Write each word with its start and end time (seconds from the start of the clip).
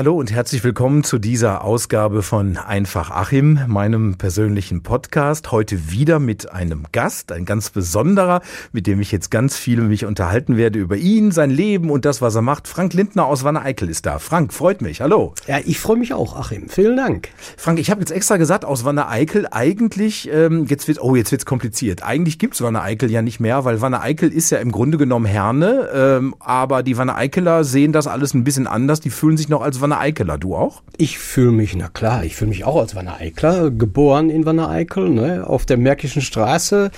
Hallo 0.00 0.14
und 0.14 0.32
herzlich 0.32 0.64
willkommen 0.64 1.04
zu 1.04 1.18
dieser 1.18 1.62
Ausgabe 1.62 2.22
von 2.22 2.56
Einfach 2.56 3.10
Achim, 3.10 3.60
meinem 3.66 4.16
persönlichen 4.16 4.82
Podcast. 4.82 5.52
Heute 5.52 5.90
wieder 5.90 6.18
mit 6.18 6.50
einem 6.50 6.86
Gast, 6.90 7.32
ein 7.32 7.44
ganz 7.44 7.68
besonderer, 7.68 8.40
mit 8.72 8.86
dem 8.86 9.02
ich 9.02 9.12
jetzt 9.12 9.30
ganz 9.30 9.58
viel 9.58 9.82
mich 9.82 10.06
unterhalten 10.06 10.56
werde 10.56 10.78
über 10.78 10.96
ihn, 10.96 11.32
sein 11.32 11.50
Leben 11.50 11.90
und 11.90 12.06
das, 12.06 12.22
was 12.22 12.34
er 12.34 12.40
macht. 12.40 12.66
Frank 12.66 12.94
Lindner 12.94 13.26
aus 13.26 13.44
Wanne-Eickel 13.44 13.90
ist 13.90 14.06
da. 14.06 14.18
Frank, 14.18 14.54
freut 14.54 14.80
mich. 14.80 15.02
Hallo. 15.02 15.34
Ja, 15.46 15.58
ich 15.62 15.78
freue 15.78 15.98
mich 15.98 16.14
auch, 16.14 16.34
Achim. 16.34 16.70
Vielen 16.70 16.96
Dank. 16.96 17.28
Frank, 17.58 17.78
ich 17.78 17.90
habe 17.90 18.00
jetzt 18.00 18.10
extra 18.10 18.38
gesagt, 18.38 18.64
aus 18.64 18.86
Wanne-Eickel 18.86 19.48
eigentlich, 19.50 20.30
ähm, 20.32 20.64
jetzt 20.64 20.88
wird, 20.88 21.02
oh, 21.02 21.14
jetzt 21.14 21.30
wird's 21.30 21.44
kompliziert. 21.44 22.02
Eigentlich 22.02 22.38
gibt's 22.38 22.62
Wanne-Eickel 22.62 23.10
ja 23.10 23.20
nicht 23.20 23.38
mehr, 23.38 23.66
weil 23.66 23.82
Wanne-Eickel 23.82 24.32
ist 24.32 24.48
ja 24.48 24.60
im 24.60 24.72
Grunde 24.72 24.96
genommen 24.96 25.26
Herne, 25.26 25.90
ähm, 25.92 26.34
aber 26.38 26.82
die 26.82 26.96
Wanne-Eickeler 26.96 27.64
sehen 27.64 27.92
das 27.92 28.06
alles 28.06 28.32
ein 28.32 28.44
bisschen 28.44 28.66
anders. 28.66 29.00
Die 29.00 29.10
fühlen 29.10 29.36
sich 29.36 29.50
noch 29.50 29.60
als 29.60 29.82
Wanne-Eikeler. 29.90 30.38
Du 30.38 30.54
auch? 30.54 30.82
Ich 30.96 31.18
fühle 31.18 31.52
mich, 31.52 31.74
na 31.74 31.88
klar, 31.88 32.24
ich 32.24 32.36
fühle 32.36 32.50
mich 32.50 32.64
auch 32.64 32.76
als 32.76 32.94
Wanne-Eikler, 32.94 33.70
geboren 33.70 34.30
in 34.30 34.46
Wanne-Eickel, 34.46 35.10
ne, 35.10 35.46
auf 35.46 35.66
der 35.66 35.76
Märkischen 35.76 36.22
Straße. 36.22 36.90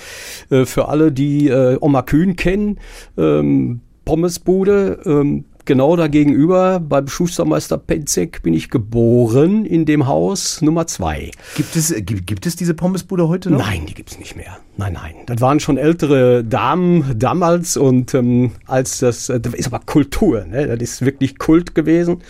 Äh, 0.49 0.65
für 0.65 0.87
alle, 0.87 1.11
die 1.11 1.47
äh, 1.47 1.77
Oma 1.81 2.03
Kühn 2.03 2.35
kennen, 2.35 2.79
ähm, 3.17 3.81
Pommesbude, 4.05 4.99
ähm, 5.05 5.45
genau 5.65 5.95
da 5.95 6.07
gegenüber 6.07 6.79
beim 6.79 7.07
Schustermeister 7.07 7.77
Penzek 7.77 8.43
bin 8.43 8.53
ich 8.53 8.69
geboren 8.69 9.65
in 9.65 9.85
dem 9.85 10.07
Haus 10.07 10.61
Nummer 10.61 10.87
zwei. 10.87 11.31
Gibt 11.55 11.75
es, 11.75 11.93
gibt, 12.05 12.27
gibt 12.27 12.45
es 12.45 12.55
diese 12.55 12.73
Pommesbude 12.73 13.27
heute 13.27 13.49
noch? 13.49 13.59
Nein, 13.59 13.85
die 13.87 13.93
gibt's 13.93 14.19
nicht 14.19 14.35
mehr. 14.35 14.57
Nein, 14.77 14.93
nein. 14.93 15.15
Das 15.25 15.39
waren 15.41 15.59
schon 15.59 15.77
ältere 15.77 16.43
Damen 16.43 17.17
damals 17.17 17.77
und 17.77 18.13
ähm, 18.13 18.51
als 18.67 18.99
das, 18.99 19.29
äh, 19.29 19.39
das 19.39 19.53
ist 19.53 19.67
aber 19.67 19.79
Kultur, 19.79 20.45
ne? 20.45 20.67
das 20.67 20.81
ist 20.81 21.05
wirklich 21.05 21.39
Kult 21.39 21.73
gewesen 21.73 22.21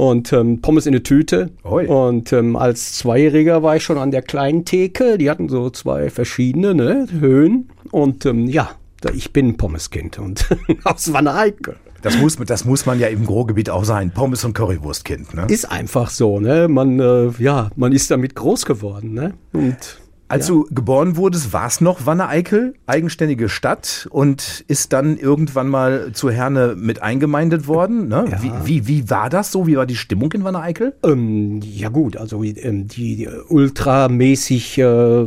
und 0.00 0.32
ähm, 0.32 0.62
Pommes 0.62 0.86
in 0.86 0.94
eine 0.94 1.02
Tüte. 1.02 1.50
Oi. 1.62 1.86
Und 1.86 2.32
ähm, 2.32 2.56
als 2.56 2.94
Zweijähriger 2.94 3.62
war 3.62 3.76
ich 3.76 3.84
schon 3.84 3.98
an 3.98 4.10
der 4.10 4.22
kleinen 4.22 4.64
Theke. 4.64 5.18
Die 5.18 5.28
hatten 5.28 5.50
so 5.50 5.68
zwei 5.68 6.08
verschiedene 6.08 6.74
ne, 6.74 7.06
Höhen. 7.18 7.68
Und 7.90 8.24
ähm, 8.24 8.46
ja, 8.46 8.70
ich 9.14 9.34
bin 9.34 9.58
Pommeskind 9.58 10.18
und 10.18 10.48
aus 10.84 11.12
Wanne-Eickel. 11.12 11.76
Das 12.00 12.16
muss, 12.16 12.36
das 12.36 12.64
muss 12.64 12.86
man 12.86 12.98
ja 12.98 13.08
im 13.08 13.26
Ruhrgebiet 13.26 13.68
auch 13.68 13.84
sein. 13.84 14.10
Pommes- 14.10 14.42
und 14.42 14.54
Currywurstkind, 14.54 15.34
ne? 15.34 15.44
Ist 15.50 15.70
einfach 15.70 16.08
so, 16.08 16.40
ne? 16.40 16.66
Man, 16.68 16.98
äh, 16.98 17.28
ja, 17.38 17.68
man 17.76 17.92
ist 17.92 18.10
damit 18.10 18.34
groß 18.34 18.64
geworden, 18.64 19.12
ne? 19.12 19.34
Und 19.52 20.00
als 20.30 20.46
ja. 20.46 20.54
du 20.54 20.66
geboren 20.70 21.16
wurdest, 21.16 21.52
war 21.52 21.66
es 21.66 21.80
noch 21.80 22.06
Wanne-Eickel, 22.06 22.74
eigenständige 22.86 23.48
Stadt 23.48 24.06
und 24.10 24.64
ist 24.68 24.92
dann 24.92 25.18
irgendwann 25.18 25.68
mal 25.68 26.12
zu 26.12 26.30
Herne 26.30 26.76
mit 26.78 27.02
eingemeindet 27.02 27.66
worden. 27.66 28.06
Ne? 28.06 28.26
Ja. 28.30 28.40
Wie, 28.40 28.52
wie, 28.64 28.86
wie 28.86 29.10
war 29.10 29.28
das 29.28 29.50
so? 29.50 29.66
Wie 29.66 29.76
war 29.76 29.86
die 29.86 29.96
Stimmung 29.96 30.30
in 30.32 30.44
Wanne-Eickel? 30.44 30.94
Ähm, 31.02 31.60
ja 31.64 31.88
gut, 31.88 32.16
also 32.16 32.44
ähm, 32.44 32.86
die, 32.86 33.16
die 33.16 33.28
ultramäßig, 33.48 34.78
äh, 34.78 35.26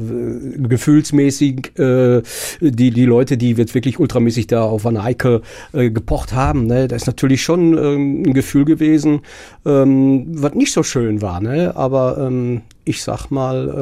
gefühlsmäßig, 0.58 1.78
äh, 1.78 2.22
die, 2.62 2.92
die 2.92 3.06
Leute, 3.06 3.36
die 3.36 3.52
jetzt 3.52 3.76
wirklich 3.76 4.00
ultramäßig 4.00 4.48
da 4.48 4.64
auf 4.64 4.86
Wanne-Eickel 4.86 5.42
äh, 5.74 5.92
gepocht 5.92 6.32
haben, 6.32 6.66
ne? 6.66 6.88
da 6.88 6.96
ist 6.96 7.08
natürlich 7.08 7.44
schon 7.44 7.78
ähm, 7.78 8.24
ein 8.24 8.34
Gefühl 8.34 8.64
gewesen, 8.64 9.20
ähm, 9.66 10.28
was 10.30 10.54
nicht 10.54 10.72
so 10.72 10.82
schön 10.82 11.22
war. 11.22 11.42
Ne? 11.42 11.76
Aber 11.76 12.18
ähm, 12.20 12.62
ich 12.86 13.04
sag 13.04 13.32
mal, 13.32 13.74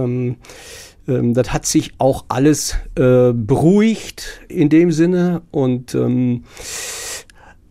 ähm, 1.08 1.34
das 1.34 1.54
hat 1.54 1.66
sich 1.66 1.94
auch 1.98 2.26
alles 2.28 2.76
äh, 2.96 3.34
beruhigt 3.34 4.42
in 4.48 4.70
dem 4.70 4.92
Sinne 4.92 5.42
und 5.52 5.96
ähm, 5.96 6.44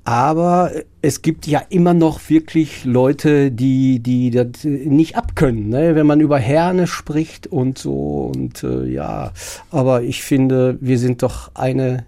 aber 0.04 0.72
es 1.02 1.22
gibt 1.22 1.46
ja 1.46 1.62
immer 1.68 1.94
noch 1.94 2.30
wirklich 2.30 2.84
Leute, 2.84 3.52
die, 3.52 4.00
die 4.00 4.30
das 4.30 4.64
nicht 4.64 5.16
abkönnen, 5.16 5.68
ne? 5.68 5.94
wenn 5.94 6.06
man 6.06 6.20
über 6.20 6.38
Herne 6.38 6.86
spricht 6.86 7.46
und 7.46 7.78
so. 7.78 8.32
Und 8.34 8.64
äh, 8.64 8.86
ja, 8.86 9.32
aber 9.70 10.02
ich 10.02 10.22
finde, 10.22 10.78
wir 10.80 10.98
sind 10.98 11.22
doch 11.22 11.54
eine 11.54 12.06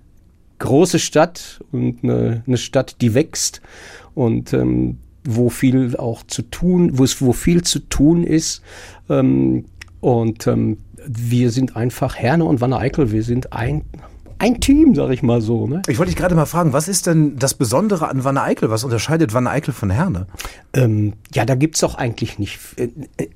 große 0.58 0.98
Stadt 0.98 1.62
und 1.70 2.02
eine, 2.02 2.42
eine 2.47 2.56
Stadt, 2.56 2.97
die 3.00 3.14
wächst 3.14 3.60
und 4.14 4.52
ähm, 4.52 4.98
wo 5.24 5.48
viel 5.48 5.97
auch 5.97 6.22
zu 6.24 6.42
tun, 6.42 6.98
wo 6.98 7.04
es 7.04 7.20
wo 7.20 7.32
viel 7.32 7.62
zu 7.62 7.78
tun 7.78 8.24
ist. 8.24 8.62
Ähm, 9.08 9.66
und 10.00 10.47
ähm, 10.48 10.78
wir 11.06 11.50
sind 11.50 11.76
einfach 11.76 12.16
Herne 12.16 12.44
und 12.44 12.60
Wanne 12.60 12.78
Eickel, 12.78 13.12
wir 13.12 13.22
sind 13.22 13.52
ein 13.52 13.84
ein 14.42 14.60
Team, 14.60 14.97
sag 14.97 15.10
ich 15.10 15.22
mal 15.22 15.41
so. 15.41 15.69
Ne? 15.69 15.82
Ich 15.86 15.98
wollte 15.98 16.10
dich 16.10 16.19
gerade 16.19 16.34
mal 16.34 16.47
fragen, 16.47 16.72
was 16.72 16.88
ist 16.88 17.06
denn 17.06 17.36
das 17.36 17.54
Besondere 17.54 18.08
an 18.08 18.25
Wanne 18.25 18.42
Eickel? 18.42 18.70
Was 18.70 18.82
unterscheidet 18.82 19.34
Wanne 19.34 19.50
Eickel 19.50 19.72
von 19.72 19.88
Herne? 19.88 20.26
Ähm, 20.72 21.12
ja, 21.32 21.44
da 21.44 21.54
gibt's 21.54 21.78
doch 21.78 21.94
eigentlich 21.94 22.41
nicht, 22.41 22.58
äh, 22.76 22.88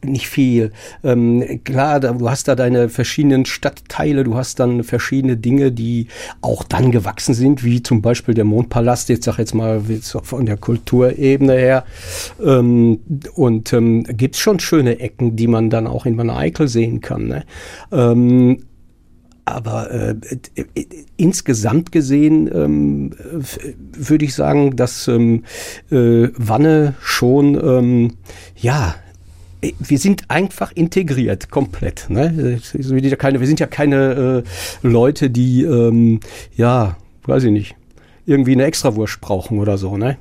nicht 0.05 0.29
viel. 0.29 0.73
Ähm, 1.05 1.61
klar, 1.63 2.01
da, 2.01 2.13
du 2.13 2.29
hast 2.29 2.49
da 2.49 2.57
deine 2.57 2.89
verschiedenen 2.89 3.47
Stadtteile, 3.47 4.25
du 4.25 4.35
hast 4.35 4.59
dann 4.59 4.83
verschiedene 4.83 5.37
Dinge, 5.37 5.71
die 5.71 6.09
auch 6.41 6.65
dann 6.65 6.91
gewachsen 6.91 7.35
sind, 7.35 7.63
wie 7.63 7.85
zum 7.85 8.03
Beispiel 8.03 8.35
der 8.35 8.45
Mondpalast, 8.45 9.09
jetzt 9.09 9.27
sag 9.27 9.39
jetzt 9.39 9.55
mal 9.55 9.83
von 10.03 10.45
der 10.45 10.57
Kulturebene 10.57 11.53
her. 11.53 11.85
Ähm, 12.45 12.99
und 13.37 13.73
ähm, 13.73 14.03
gibt's 14.03 14.41
schon 14.41 14.59
schöne 14.59 14.99
Ecken, 14.99 15.37
die 15.37 15.47
man 15.47 15.71
dann 15.71 15.87
auch 15.87 16.05
in 16.05 16.19
Wanne 16.19 16.35
Eickel 16.35 16.67
sehen 16.67 17.01
kann. 17.01 17.29
Ne? 17.29 17.45
Aber 19.49 19.93
äh, 19.93 20.17
insgesamt 21.17 21.93
gesehen 21.93 22.51
ähm, 22.53 23.13
würde 23.97 24.25
ich 24.25 24.35
sagen, 24.35 24.75
dass 24.75 25.07
ähm, 25.07 25.45
äh, 25.89 26.29
Wanne 26.37 26.95
schon, 27.01 27.55
ähm, 27.55 28.15
ja, 28.57 28.97
äh, 29.61 29.73
wir 29.79 29.99
sind 29.99 30.25
einfach 30.29 30.73
integriert, 30.73 31.49
komplett. 31.49 32.07
Ne? 32.11 32.59
Wir 32.73 33.47
sind 33.47 33.61
ja 33.61 33.67
keine 33.69 34.43
äh, 34.45 34.87
Leute, 34.87 35.31
die, 35.31 35.63
ähm, 35.63 36.19
ja, 36.57 36.97
weiß 37.25 37.45
ich 37.45 37.53
nicht, 37.53 37.77
irgendwie 38.27 38.53
eine 38.53 38.65
Extrawurst 38.65 39.21
brauchen 39.21 39.61
oder 39.61 39.79
so. 39.79 39.97
Ne? 39.97 40.19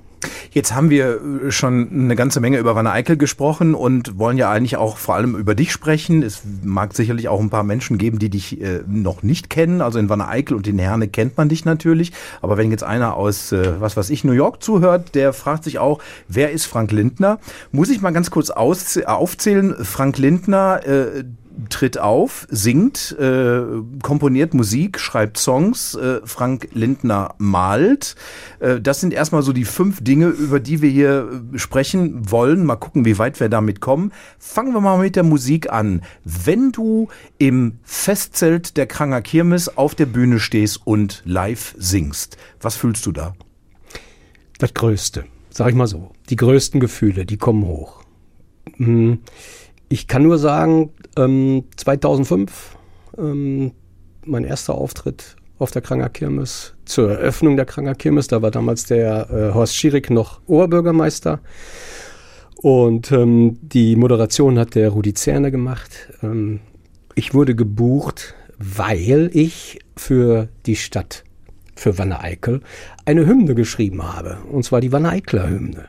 Jetzt 0.51 0.73
haben 0.73 0.89
wir 0.89 1.19
äh, 1.45 1.51
schon 1.51 1.89
eine 1.91 2.15
ganze 2.15 2.39
Menge 2.39 2.57
über 2.57 2.75
Wanne 2.75 2.91
Eickel 2.91 3.17
gesprochen 3.17 3.75
und 3.75 4.17
wollen 4.17 4.37
ja 4.37 4.49
eigentlich 4.51 4.77
auch 4.77 4.97
vor 4.97 5.15
allem 5.15 5.35
über 5.35 5.55
dich 5.55 5.71
sprechen. 5.71 6.23
Es 6.23 6.41
mag 6.63 6.93
sicherlich 6.93 7.27
auch 7.27 7.39
ein 7.39 7.49
paar 7.49 7.63
Menschen 7.63 7.97
geben, 7.97 8.19
die 8.19 8.29
dich 8.29 8.61
äh, 8.61 8.81
noch 8.87 9.23
nicht 9.23 9.49
kennen. 9.49 9.81
Also 9.81 9.99
in 9.99 10.09
Wanne 10.09 10.27
Eickel 10.27 10.55
und 10.55 10.67
in 10.67 10.79
Herne 10.79 11.07
kennt 11.07 11.37
man 11.37 11.49
dich 11.49 11.65
natürlich. 11.65 12.11
Aber 12.41 12.57
wenn 12.57 12.71
jetzt 12.71 12.83
einer 12.83 13.15
aus, 13.15 13.51
äh, 13.51 13.79
was 13.79 13.97
weiß 13.97 14.09
ich, 14.09 14.23
New 14.23 14.33
York 14.33 14.63
zuhört, 14.63 15.15
der 15.15 15.33
fragt 15.33 15.63
sich 15.63 15.79
auch, 15.79 15.99
wer 16.27 16.51
ist 16.51 16.65
Frank 16.65 16.91
Lindner? 16.91 17.39
Muss 17.71 17.89
ich 17.89 18.01
mal 18.01 18.11
ganz 18.11 18.31
kurz 18.31 18.49
aufzählen. 18.49 19.75
Frank 19.83 20.17
Lindner, 20.17 20.85
äh, 20.85 21.23
tritt 21.69 21.97
auf, 21.97 22.47
singt, 22.49 23.15
äh, 23.19 23.61
komponiert 24.01 24.53
Musik, 24.53 24.99
schreibt 24.99 25.37
Songs, 25.37 25.95
äh, 25.95 26.19
Frank 26.23 26.69
Lindner 26.73 27.35
malt. 27.37 28.15
Äh, 28.59 28.81
das 28.81 29.01
sind 29.01 29.13
erstmal 29.13 29.41
so 29.41 29.53
die 29.53 29.65
fünf 29.65 30.03
Dinge, 30.03 30.27
über 30.27 30.59
die 30.59 30.81
wir 30.81 30.89
hier 30.89 31.29
äh, 31.53 31.57
sprechen 31.57 32.31
wollen. 32.31 32.65
Mal 32.65 32.75
gucken, 32.75 33.05
wie 33.05 33.17
weit 33.17 33.39
wir 33.39 33.49
damit 33.49 33.81
kommen. 33.81 34.11
Fangen 34.39 34.73
wir 34.73 34.81
mal 34.81 34.97
mit 34.97 35.15
der 35.15 35.23
Musik 35.23 35.71
an. 35.71 36.01
Wenn 36.23 36.71
du 36.71 37.07
im 37.37 37.79
Festzelt 37.83 38.77
der 38.77 38.87
Kranger 38.87 39.21
Kirmes 39.21 39.77
auf 39.77 39.95
der 39.95 40.05
Bühne 40.05 40.39
stehst 40.39 40.81
und 40.85 41.21
live 41.25 41.75
singst, 41.77 42.37
was 42.61 42.75
fühlst 42.75 43.05
du 43.05 43.11
da? 43.11 43.33
Das 44.57 44.73
Größte, 44.73 45.25
sag 45.49 45.69
ich 45.69 45.75
mal 45.75 45.87
so. 45.87 46.11
Die 46.29 46.35
größten 46.37 46.79
Gefühle, 46.79 47.25
die 47.25 47.37
kommen 47.37 47.65
hoch. 47.65 48.03
Hm 48.77 49.19
ich 49.89 50.07
kann 50.07 50.23
nur 50.23 50.37
sagen, 50.37 50.91
ähm, 51.17 51.65
2005, 51.77 52.77
ähm, 53.17 53.71
mein 54.25 54.43
erster 54.43 54.75
Auftritt 54.75 55.35
auf 55.57 55.71
der 55.71 55.81
Kranger 55.81 56.09
Kirmes, 56.09 56.73
zur 56.85 57.11
Eröffnung 57.11 57.55
der 57.55 57.65
Kranger 57.65 57.95
Kirmes, 57.95 58.27
da 58.27 58.41
war 58.41 58.51
damals 58.51 58.85
der 58.85 59.29
äh, 59.29 59.53
Horst 59.53 59.75
Schierig 59.75 60.09
noch 60.09 60.41
Oberbürgermeister. 60.47 61.39
Und 62.57 63.11
ähm, 63.11 63.59
die 63.61 63.95
Moderation 63.95 64.57
hat 64.57 64.75
der 64.75 64.89
Rudi 64.89 65.13
Zerne 65.13 65.51
gemacht. 65.51 66.09
Ähm, 66.23 66.61
ich 67.13 67.33
wurde 67.33 67.55
gebucht, 67.55 68.33
weil 68.57 69.29
ich 69.33 69.79
für 69.95 70.49
die 70.65 70.75
Stadt, 70.75 71.23
für 71.75 71.97
Wanne 71.97 72.21
Eickel, 72.21 72.61
eine 73.05 73.25
Hymne 73.25 73.55
geschrieben 73.55 74.03
habe. 74.03 74.37
Und 74.51 74.63
zwar 74.63 74.81
die 74.81 74.91
Wanne 74.91 75.09
Eicler 75.09 75.49
Hymne. 75.49 75.85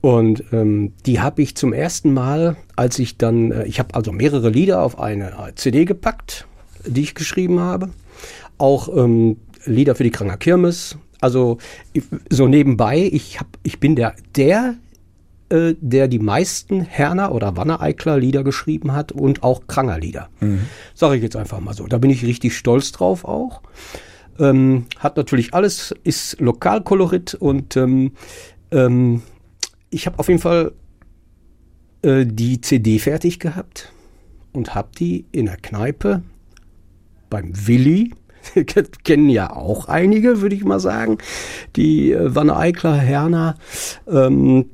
Und 0.00 0.44
ähm, 0.52 0.92
die 1.04 1.20
habe 1.20 1.42
ich 1.42 1.56
zum 1.56 1.72
ersten 1.72 2.12
Mal, 2.12 2.56
als 2.76 2.98
ich 2.98 3.18
dann, 3.18 3.50
äh, 3.50 3.64
ich 3.64 3.78
habe 3.78 3.94
also 3.94 4.12
mehrere 4.12 4.50
Lieder 4.50 4.82
auf 4.82 4.98
eine 4.98 5.32
CD 5.56 5.84
gepackt, 5.84 6.46
die 6.86 7.02
ich 7.02 7.14
geschrieben 7.14 7.60
habe. 7.60 7.90
Auch 8.58 8.88
ähm, 8.96 9.38
Lieder 9.64 9.94
für 9.94 10.04
die 10.04 10.10
Kranger 10.10 10.36
Kirmes. 10.36 10.96
Also 11.20 11.58
so 12.30 12.46
nebenbei, 12.46 13.08
ich, 13.10 13.40
hab, 13.40 13.48
ich 13.62 13.80
bin 13.80 13.96
der, 13.96 14.14
der, 14.36 14.76
äh, 15.48 15.74
der 15.80 16.08
die 16.08 16.18
meisten 16.18 16.82
Herner 16.82 17.32
oder 17.32 17.56
Wanne-Eikler 17.56 18.18
Lieder 18.18 18.44
geschrieben 18.44 18.92
hat 18.92 19.12
und 19.12 19.42
auch 19.42 19.66
Kranger 19.66 19.98
Lieder. 19.98 20.28
Mhm. 20.40 20.66
Sage 20.94 21.16
ich 21.16 21.22
jetzt 21.22 21.36
einfach 21.36 21.60
mal 21.60 21.74
so. 21.74 21.86
Da 21.86 21.98
bin 21.98 22.10
ich 22.10 22.24
richtig 22.24 22.56
stolz 22.56 22.92
drauf 22.92 23.24
auch. 23.24 23.62
Ähm, 24.38 24.86
hat 24.98 25.16
natürlich 25.16 25.54
alles, 25.54 25.94
ist 26.04 26.40
Lokalkolorit 26.40 27.34
und 27.34 27.76
ähm, 27.76 28.12
ähm, 28.70 29.22
ich 29.90 30.06
habe 30.06 30.18
auf 30.18 30.28
jeden 30.28 30.40
Fall 30.40 30.72
äh, 32.02 32.26
die 32.26 32.60
CD 32.60 32.98
fertig 32.98 33.38
gehabt 33.40 33.92
und 34.52 34.74
habe 34.74 34.88
die 34.98 35.26
in 35.32 35.46
der 35.46 35.56
Kneipe 35.56 36.22
beim 37.30 37.52
Willi, 37.66 38.14
kennen 39.04 39.28
ja 39.28 39.54
auch 39.54 39.88
einige, 39.88 40.40
würde 40.40 40.54
ich 40.54 40.64
mal 40.64 40.80
sagen, 40.80 41.18
die 41.74 42.12
äh, 42.12 42.34
Wanne 42.34 42.56
Eikler, 42.56 42.96
Herner, 42.96 43.56
ähm, 44.08 44.70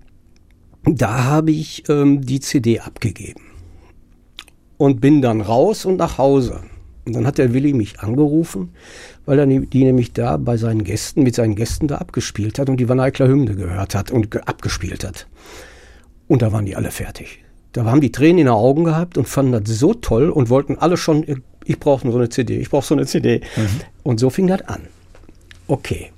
da 0.85 1.25
habe 1.25 1.53
ich 1.53 1.89
ähm, 1.89 2.23
die 2.23 2.41
CD 2.41 2.81
abgegeben 2.81 3.43
und 4.79 5.01
bin 5.01 5.23
dann 5.23 5.41
raus 5.41 5.85
und 5.85 5.97
nach 5.97 6.19
Hause. 6.19 6.65
Und 7.05 7.15
dann 7.15 7.27
hat 7.27 7.39
der 7.39 7.53
Willi 7.53 7.73
mich 7.73 8.01
angerufen, 8.01 8.71
weil 9.27 9.39
er 9.39 9.47
die 9.47 9.85
nämlich 9.85 10.13
da 10.13 10.37
bei 10.37 10.57
seinen 10.57 10.85
Gästen, 10.85 11.23
mit 11.23 11.35
seinen 11.35 11.57
Gästen 11.57 11.89
da 11.89 11.97
abgespielt 11.97 12.59
hat 12.59 12.69
und 12.69 12.77
die 12.77 12.89
Van 12.89 13.01
Eyckler 13.01 13.27
Hymne 13.27 13.57
gehört 13.57 13.95
hat 13.95 14.11
und 14.11 14.49
abgespielt 14.49 15.05
hat. 15.05 15.27
Und 16.29 16.43
da 16.43 16.53
waren 16.53 16.65
die 16.65 16.77
alle 16.77 16.93
fertig. 16.93 17.45
Da 17.73 17.85
haben 17.85 18.01
die 18.01 18.13
Tränen 18.13 18.39
in 18.39 18.47
den 18.47 18.55
Augen 18.55 18.85
gehabt 18.85 19.19
und 19.19 19.27
fanden 19.27 19.53
das 19.53 19.79
so 19.79 19.95
toll 19.95 20.31
und 20.31 20.49
wollten 20.49 20.79
alle 20.79 20.97
schon, 20.97 21.43
ich 21.65 21.81
brauche 21.81 22.11
so 22.11 22.17
eine 22.17 22.29
CD, 22.29 22.59
ich 22.59 22.71
brauche 22.71 22.87
so 22.87 22.95
eine 22.95 23.07
CD. 23.07 23.41
Mhm. 23.57 23.81
Und 24.03 24.21
so 24.21 24.31
fing 24.31 24.47
das 24.47 24.63
an. 24.63 24.83
Okay. 25.67 26.13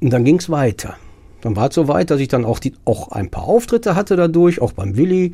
Und 0.00 0.10
dann 0.12 0.24
ging 0.24 0.38
es 0.38 0.48
weiter. 0.50 0.96
Dann 1.40 1.56
war 1.56 1.68
es 1.68 1.74
so 1.74 1.88
weit, 1.88 2.10
dass 2.10 2.20
ich 2.20 2.28
dann 2.28 2.44
auch, 2.44 2.58
die, 2.58 2.74
auch 2.84 3.08
ein 3.12 3.30
paar 3.30 3.44
Auftritte 3.44 3.94
hatte 3.94 4.16
dadurch, 4.16 4.60
auch 4.60 4.72
beim 4.72 4.96
Willi 4.96 5.32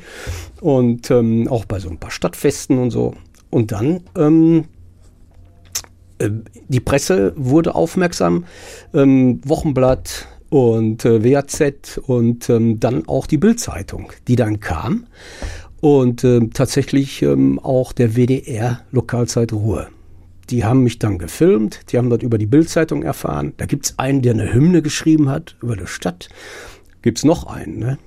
und 0.61 1.11
ähm, 1.11 1.49
auch 1.49 1.65
bei 1.65 1.81
so 1.81 1.91
ein 1.91 1.99
paar 1.99 2.13
Stadtfesten 2.13 2.79
und 2.79 2.91
so. 2.91 3.15
Und 3.51 3.73
dann 3.73 4.01
ähm, 4.17 4.59
äh, 4.59 4.76
die 6.21 6.81
Presse 6.81 7.33
wurde 7.37 7.75
aufmerksam, 7.75 8.45
ähm, 8.95 9.41
Wochenblatt 9.45 10.27
und 10.49 11.05
äh, 11.05 11.25
WAZ 11.25 11.99
und 12.07 12.49
ähm, 12.49 12.81
dann 12.81 13.07
auch 13.09 13.27
die 13.27 13.39
Bildzeitung, 13.39 14.13
die 14.29 14.37
dann 14.37 14.61
kam 14.61 15.07
und 15.81 16.25
äh, 16.25 16.49
tatsächlich 16.53 17.23
ähm, 17.23 17.59
auch 17.59 17.93
der 17.93 18.17
WDR 18.17 18.81
Lokalzeit 18.93 19.53
Ruhe. 19.53 19.89
Die 20.51 20.65
haben 20.65 20.85
mich 20.85 20.99
dann 20.99 21.19
gefilmt, 21.19 21.81
die 21.91 21.99
haben 21.99 22.09
dort 22.09 22.23
über 22.23 22.39
die 22.39 22.47
Bildzeitung 22.47 23.03
erfahren. 23.03 23.53
Da 23.57 23.67
gibt 23.67 23.87
es 23.87 23.99
einen, 23.99 24.23
der 24.23 24.35
eine 24.35 24.53
Hymne 24.53 24.81
geschrieben 24.81 25.29
hat 25.29 25.57
über 25.61 25.77
die 25.77 25.87
Stadt. 25.87 26.29
Gibt 27.03 27.19
es 27.19 27.25
noch 27.25 27.47
einen, 27.47 27.79
ne? 27.79 27.99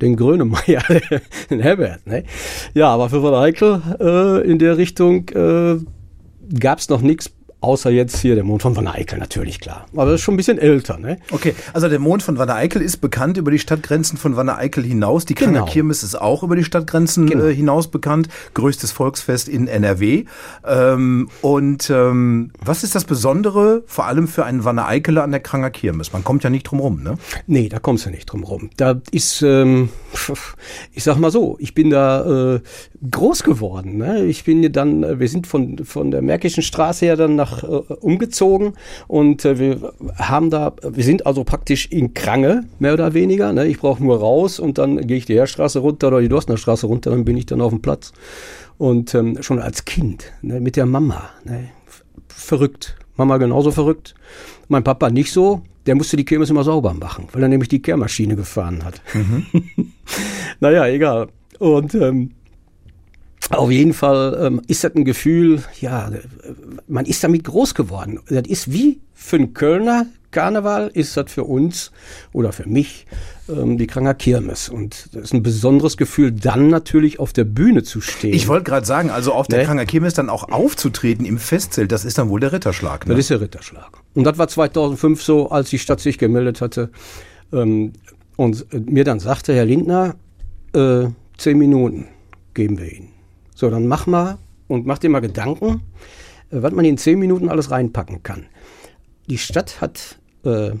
den 0.00 0.16
Grönemeyer, 0.16 0.82
den 1.50 1.60
Herbert. 1.60 2.06
Ne? 2.06 2.24
Ja, 2.72 2.88
aber 2.88 3.10
für 3.10 3.22
Van 3.22 3.34
Eichel 3.34 3.80
äh, 4.00 4.50
in 4.50 4.58
der 4.58 4.76
Richtung 4.76 5.28
äh, 5.30 5.78
gab 6.58 6.78
es 6.78 6.88
noch 6.88 7.00
nichts 7.00 7.30
Außer 7.64 7.88
jetzt 7.88 8.18
hier 8.18 8.34
der 8.34 8.44
Mond 8.44 8.60
von 8.60 8.76
Wanne 8.76 8.92
Eickel, 8.92 9.18
natürlich 9.18 9.58
klar. 9.58 9.86
Aber 9.94 10.04
das 10.10 10.16
ist 10.16 10.20
schon 10.20 10.34
ein 10.34 10.36
bisschen 10.36 10.58
älter, 10.58 10.98
ne? 10.98 11.16
Okay, 11.30 11.54
also 11.72 11.88
der 11.88 11.98
Mond 11.98 12.22
von 12.22 12.36
Wanne 12.36 12.54
Eickel 12.54 12.82
ist 12.82 12.98
bekannt 12.98 13.38
über 13.38 13.50
die 13.50 13.58
Stadtgrenzen 13.58 14.18
von 14.18 14.36
Wanne 14.36 14.58
Eickel 14.58 14.84
hinaus. 14.84 15.24
Die 15.24 15.32
Kranger 15.32 15.60
genau. 15.60 15.64
Kirmes 15.64 16.02
ist 16.02 16.14
auch 16.14 16.42
über 16.42 16.56
die 16.56 16.64
Stadtgrenzen 16.64 17.26
genau. 17.26 17.46
äh, 17.46 17.54
hinaus 17.54 17.88
bekannt. 17.88 18.28
Größtes 18.52 18.92
Volksfest 18.92 19.48
in 19.48 19.66
NRW. 19.66 20.26
Ähm, 20.62 21.30
und 21.40 21.88
ähm, 21.88 22.50
was 22.62 22.84
ist 22.84 22.94
das 22.94 23.04
Besondere, 23.04 23.82
vor 23.86 24.04
allem 24.04 24.28
für 24.28 24.44
einen 24.44 24.64
Wanne 24.64 24.84
Eickeler 24.84 25.22
an 25.22 25.30
der 25.30 25.40
Kranger 25.40 25.70
Kirmes? 25.70 26.12
Man 26.12 26.22
kommt 26.22 26.44
ja 26.44 26.50
nicht 26.50 26.64
drum 26.64 26.80
rum, 26.80 27.02
ne? 27.02 27.16
Nee, 27.46 27.70
da 27.70 27.78
kommst 27.78 28.04
du 28.04 28.10
nicht 28.10 28.26
drum 28.26 28.44
rum. 28.44 28.68
Da 28.76 29.00
ist, 29.10 29.40
ähm, 29.40 29.88
ich 30.92 31.02
sag 31.02 31.16
mal 31.16 31.30
so, 31.30 31.56
ich 31.60 31.72
bin 31.72 31.88
da 31.88 32.56
äh, 32.56 32.60
groß 33.10 33.42
geworden. 33.42 33.96
Ne? 33.96 34.26
Ich 34.26 34.44
bin 34.44 34.70
dann, 34.70 35.02
äh, 35.02 35.18
wir 35.18 35.28
sind 35.30 35.46
von, 35.46 35.82
von 35.86 36.10
der 36.10 36.20
Märkischen 36.20 36.62
Straße 36.62 37.06
her 37.06 37.16
dann 37.16 37.36
nach 37.36 37.53
nach, 37.54 37.64
äh, 37.64 37.94
umgezogen 38.00 38.74
und 39.08 39.44
äh, 39.44 39.58
wir 39.58 39.92
haben 40.16 40.50
da, 40.50 40.72
wir 40.82 41.04
sind 41.04 41.26
also 41.26 41.44
praktisch 41.44 41.86
in 41.86 42.14
Krange, 42.14 42.64
mehr 42.78 42.94
oder 42.94 43.14
weniger. 43.14 43.52
Ne? 43.52 43.66
Ich 43.66 43.78
brauche 43.78 44.02
nur 44.02 44.18
raus 44.18 44.58
und 44.58 44.78
dann 44.78 45.06
gehe 45.06 45.16
ich 45.16 45.26
die 45.26 45.34
Heerstraße 45.34 45.78
runter 45.78 46.08
oder 46.08 46.20
die 46.20 46.28
Dorstnerstraße 46.28 46.86
runter, 46.86 47.10
dann 47.10 47.24
bin 47.24 47.36
ich 47.36 47.46
dann 47.46 47.60
auf 47.60 47.70
dem 47.70 47.82
Platz. 47.82 48.12
Und 48.76 49.14
ähm, 49.14 49.42
schon 49.42 49.60
als 49.60 49.84
Kind, 49.84 50.32
ne, 50.42 50.60
mit 50.60 50.76
der 50.76 50.86
Mama, 50.86 51.30
ne? 51.44 51.68
verrückt. 52.26 52.96
Mama 53.16 53.36
genauso 53.36 53.70
verrückt. 53.70 54.14
Mein 54.68 54.82
Papa 54.82 55.10
nicht 55.10 55.32
so. 55.32 55.62
Der 55.86 55.94
musste 55.94 56.16
die 56.16 56.24
Kirmes 56.24 56.50
immer 56.50 56.64
sauber 56.64 56.94
machen, 56.94 57.28
weil 57.32 57.42
er 57.42 57.48
nämlich 57.48 57.68
die 57.68 57.82
Kehrmaschine 57.82 58.36
gefahren 58.36 58.84
hat. 58.84 59.02
Mhm. 59.12 59.46
naja, 60.60 60.86
egal. 60.86 61.28
Und 61.58 61.94
ähm, 61.94 62.30
auf 63.50 63.70
jeden 63.70 63.92
Fall 63.92 64.38
ähm, 64.40 64.62
ist 64.66 64.84
das 64.84 64.94
ein 64.94 65.04
Gefühl, 65.04 65.62
ja, 65.80 66.10
man 66.88 67.06
ist 67.06 67.22
damit 67.24 67.44
groß 67.44 67.74
geworden. 67.74 68.20
Das 68.28 68.46
ist 68.46 68.72
wie 68.72 69.00
für 69.12 69.36
einen 69.36 69.54
Kölner 69.54 70.06
Karneval, 70.34 70.90
ist 70.92 71.16
das 71.16 71.30
für 71.30 71.44
uns 71.44 71.92
oder 72.32 72.52
für 72.52 72.68
mich 72.68 73.06
ähm, 73.48 73.78
die 73.78 73.86
Kranger 73.86 74.14
Kirmes. 74.14 74.68
Und 74.68 75.08
das 75.12 75.24
ist 75.24 75.34
ein 75.34 75.42
besonderes 75.42 75.96
Gefühl, 75.96 76.32
dann 76.32 76.68
natürlich 76.68 77.20
auf 77.20 77.32
der 77.32 77.44
Bühne 77.44 77.82
zu 77.84 78.00
stehen. 78.00 78.34
Ich 78.34 78.48
wollte 78.48 78.64
gerade 78.64 78.84
sagen, 78.84 79.10
also 79.10 79.32
auf 79.32 79.46
der 79.46 79.60
ne? 79.60 79.64
Kranger 79.64 79.86
Kirmes 79.86 80.14
dann 80.14 80.28
auch 80.28 80.50
aufzutreten 80.50 81.24
im 81.24 81.38
Festzelt, 81.38 81.92
das 81.92 82.04
ist 82.04 82.18
dann 82.18 82.28
wohl 82.28 82.40
der 82.40 82.52
Ritterschlag. 82.52 83.06
Ne? 83.06 83.14
Das 83.14 83.20
ist 83.20 83.30
der 83.30 83.40
Ritterschlag. 83.40 83.90
Und 84.14 84.24
das 84.24 84.36
war 84.36 84.48
2005 84.48 85.22
so, 85.22 85.50
als 85.50 85.70
die 85.70 85.78
Stadt 85.78 86.00
sich 86.00 86.18
gemeldet 86.18 86.60
hatte 86.60 86.90
ähm, 87.52 87.92
und 88.36 88.66
mir 88.90 89.04
dann 89.04 89.20
sagte, 89.20 89.54
Herr 89.54 89.64
Lindner, 89.64 90.16
äh, 90.74 91.06
zehn 91.38 91.58
Minuten 91.58 92.08
geben 92.54 92.78
wir 92.78 92.92
Ihnen. 92.92 93.13
So, 93.64 93.70
dann 93.70 93.86
mach 93.86 94.06
mal 94.06 94.36
und 94.68 94.84
mach 94.84 94.98
dir 94.98 95.08
mal 95.08 95.20
Gedanken, 95.20 95.80
äh, 96.50 96.60
was 96.60 96.74
man 96.74 96.84
in 96.84 96.98
zehn 96.98 97.18
Minuten 97.18 97.48
alles 97.48 97.70
reinpacken 97.70 98.22
kann. 98.22 98.44
Die 99.30 99.38
Stadt 99.38 99.80
hat 99.80 100.18
äh, 100.44 100.72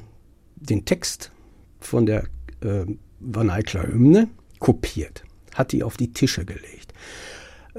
den 0.56 0.84
Text 0.84 1.32
von 1.80 2.04
der 2.04 2.24
äh, 2.60 2.84
Van 3.20 3.48
Eyckler 3.48 3.84
Hymne 3.84 4.28
kopiert, 4.58 5.24
hat 5.54 5.72
die 5.72 5.82
auf 5.82 5.96
die 5.96 6.12
Tische 6.12 6.44
gelegt. 6.44 6.92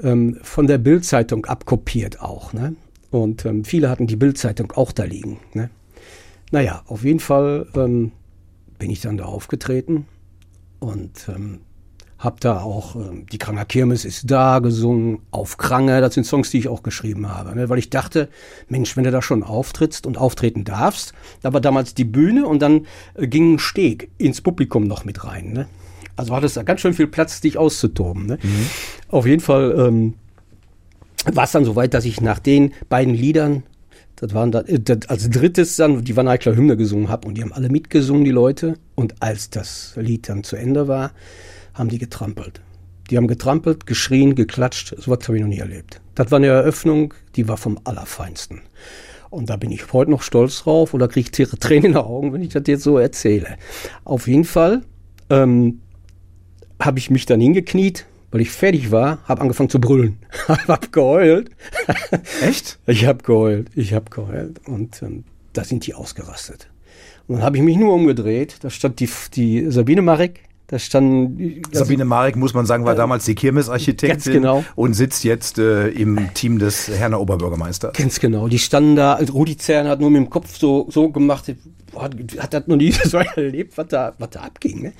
Ähm, 0.02 0.40
von 0.42 0.66
der 0.66 0.78
Bildzeitung 0.78 1.46
abkopiert 1.46 2.20
auch. 2.20 2.52
Ne? 2.52 2.74
Und 3.12 3.44
ähm, 3.44 3.64
viele 3.64 3.88
hatten 3.88 4.08
die 4.08 4.16
Bildzeitung 4.16 4.72
auch 4.72 4.90
da 4.90 5.04
liegen. 5.04 5.38
Ne? 5.54 5.70
Naja, 6.50 6.82
auf 6.86 7.04
jeden 7.04 7.20
Fall 7.20 7.68
ähm, 7.76 8.10
bin 8.80 8.90
ich 8.90 9.02
dann 9.02 9.18
da 9.18 9.26
aufgetreten 9.26 10.08
und 10.80 11.28
ähm, 11.28 11.60
hab 12.26 12.40
da 12.40 12.60
auch 12.60 12.96
äh, 12.96 13.24
Die 13.32 13.38
Kranger 13.38 13.64
Kirmes 13.64 14.04
ist 14.04 14.30
da 14.30 14.58
gesungen, 14.58 15.20
Auf 15.30 15.56
Krange, 15.56 16.02
das 16.02 16.12
sind 16.12 16.24
Songs, 16.24 16.50
die 16.50 16.58
ich 16.58 16.68
auch 16.68 16.82
geschrieben 16.82 17.30
habe. 17.30 17.54
Ne? 17.56 17.70
Weil 17.70 17.78
ich 17.78 17.88
dachte, 17.88 18.28
Mensch, 18.68 18.96
wenn 18.96 19.04
du 19.04 19.10
da 19.10 19.22
schon 19.22 19.42
auftrittst 19.42 20.06
und 20.06 20.18
auftreten 20.18 20.64
darfst, 20.64 21.14
da 21.40 21.54
war 21.54 21.62
damals 21.62 21.94
die 21.94 22.04
Bühne 22.04 22.46
und 22.46 22.60
dann 22.60 22.86
äh, 23.14 23.26
ging 23.26 23.54
ein 23.54 23.58
Steg 23.58 24.10
ins 24.18 24.42
Publikum 24.42 24.84
noch 24.84 25.06
mit 25.06 25.24
rein. 25.24 25.52
Ne? 25.52 25.66
Also 26.16 26.34
hattest 26.36 26.58
da 26.58 26.62
ganz 26.62 26.82
schön 26.82 26.92
viel 26.92 27.06
Platz, 27.06 27.40
dich 27.40 27.56
auszutoben. 27.56 28.26
Ne? 28.26 28.38
Mhm. 28.42 28.66
Auf 29.08 29.26
jeden 29.26 29.40
Fall 29.40 29.74
ähm, 29.78 30.14
war 31.32 31.44
es 31.44 31.52
dann 31.52 31.64
so 31.64 31.76
weit, 31.76 31.94
dass 31.94 32.04
ich 32.04 32.20
nach 32.20 32.38
den 32.38 32.74
beiden 32.88 33.14
Liedern 33.14 33.62
das 34.16 34.32
waren 34.32 34.50
da, 34.50 34.60
äh, 34.62 34.80
das, 34.80 35.08
als 35.08 35.30
drittes 35.30 35.76
dann 35.76 36.02
die 36.02 36.16
Van 36.16 36.26
Eyckler 36.26 36.56
Hymne 36.56 36.76
gesungen 36.76 37.08
habe 37.08 37.28
und 37.28 37.36
die 37.36 37.42
haben 37.42 37.52
alle 37.52 37.68
mitgesungen, 37.68 38.24
die 38.24 38.30
Leute. 38.30 38.78
Und 38.94 39.14
als 39.20 39.50
das 39.50 39.92
Lied 39.96 40.28
dann 40.28 40.42
zu 40.42 40.56
Ende 40.56 40.88
war, 40.88 41.12
haben 41.76 41.88
die 41.88 41.98
getrampelt. 41.98 42.60
Die 43.10 43.16
haben 43.16 43.28
getrampelt, 43.28 43.86
geschrien, 43.86 44.34
geklatscht. 44.34 44.94
So 44.98 45.10
was 45.10 45.26
habe 45.28 45.36
ich 45.36 45.42
noch 45.42 45.48
nie 45.48 45.58
erlebt. 45.58 46.00
Das 46.14 46.30
war 46.30 46.38
eine 46.38 46.48
Eröffnung, 46.48 47.14
die 47.36 47.46
war 47.46 47.56
vom 47.56 47.78
Allerfeinsten. 47.84 48.62
Und 49.30 49.50
da 49.50 49.56
bin 49.56 49.70
ich 49.70 49.92
heute 49.92 50.10
noch 50.10 50.22
stolz 50.22 50.62
drauf 50.62 50.94
oder 50.94 51.08
kriege 51.08 51.30
ich 51.30 51.48
Tränen 51.60 51.84
in 51.84 51.92
den 51.92 51.98
Augen, 51.98 52.32
wenn 52.32 52.42
ich 52.42 52.48
das 52.48 52.62
jetzt 52.66 52.82
so 52.82 52.98
erzähle. 52.98 53.56
Auf 54.04 54.26
jeden 54.26 54.44
Fall 54.44 54.82
ähm, 55.30 55.80
habe 56.80 56.98
ich 56.98 57.10
mich 57.10 57.26
dann 57.26 57.40
hingekniet, 57.40 58.06
weil 58.30 58.40
ich 58.40 58.50
fertig 58.50 58.90
war, 58.90 59.18
habe 59.24 59.42
angefangen 59.42 59.70
zu 59.70 59.80
brüllen. 59.80 60.18
habe 60.48 60.88
geheult. 60.88 61.50
Echt? 62.42 62.78
Ich 62.86 63.06
habe 63.06 63.22
geheult. 63.22 63.70
Ich 63.74 63.92
habe 63.92 64.10
geheult. 64.10 64.60
Und 64.66 65.02
ähm, 65.02 65.24
da 65.52 65.64
sind 65.64 65.86
die 65.86 65.94
ausgerastet. 65.94 66.68
Und 67.28 67.36
dann 67.36 67.44
habe 67.44 67.56
ich 67.56 67.62
mich 67.62 67.76
nur 67.76 67.94
umgedreht. 67.94 68.56
Da 68.62 68.70
stand 68.70 69.00
die, 69.00 69.08
die 69.34 69.70
Sabine 69.70 70.02
Marek, 70.02 70.40
da 70.68 70.78
standen. 70.78 71.62
Sabine 71.70 72.04
Marek, 72.04 72.36
muss 72.36 72.54
man 72.54 72.66
sagen, 72.66 72.84
war 72.84 72.94
äh, 72.94 72.96
damals 72.96 73.24
die 73.24 73.34
Kirmesarchitektin 73.34 74.32
genau. 74.32 74.64
und 74.74 74.94
sitzt 74.94 75.24
jetzt 75.24 75.58
äh, 75.58 75.88
im 75.88 76.32
Team 76.34 76.58
des 76.58 76.88
Herrn 76.88 77.14
Oberbürgermeisters. 77.14 77.92
Ganz 77.96 78.18
genau. 78.18 78.48
Die 78.48 78.58
standen 78.58 78.96
da, 78.96 79.14
also 79.14 79.32
Rudi 79.32 79.56
Zern 79.56 79.86
hat 79.86 80.00
nur 80.00 80.10
mit 80.10 80.22
dem 80.22 80.30
Kopf 80.30 80.58
so, 80.58 80.86
so 80.90 81.10
gemacht, 81.10 81.52
hat, 81.96 82.14
hat 82.38 82.54
das 82.54 82.66
noch 82.66 82.76
nie 82.76 82.92
so 83.04 83.18
erlebt, 83.18 83.78
was 83.78 83.86
da, 83.88 84.14
was 84.18 84.30
da 84.30 84.40
abging. 84.40 84.82
Ne? 84.82 84.92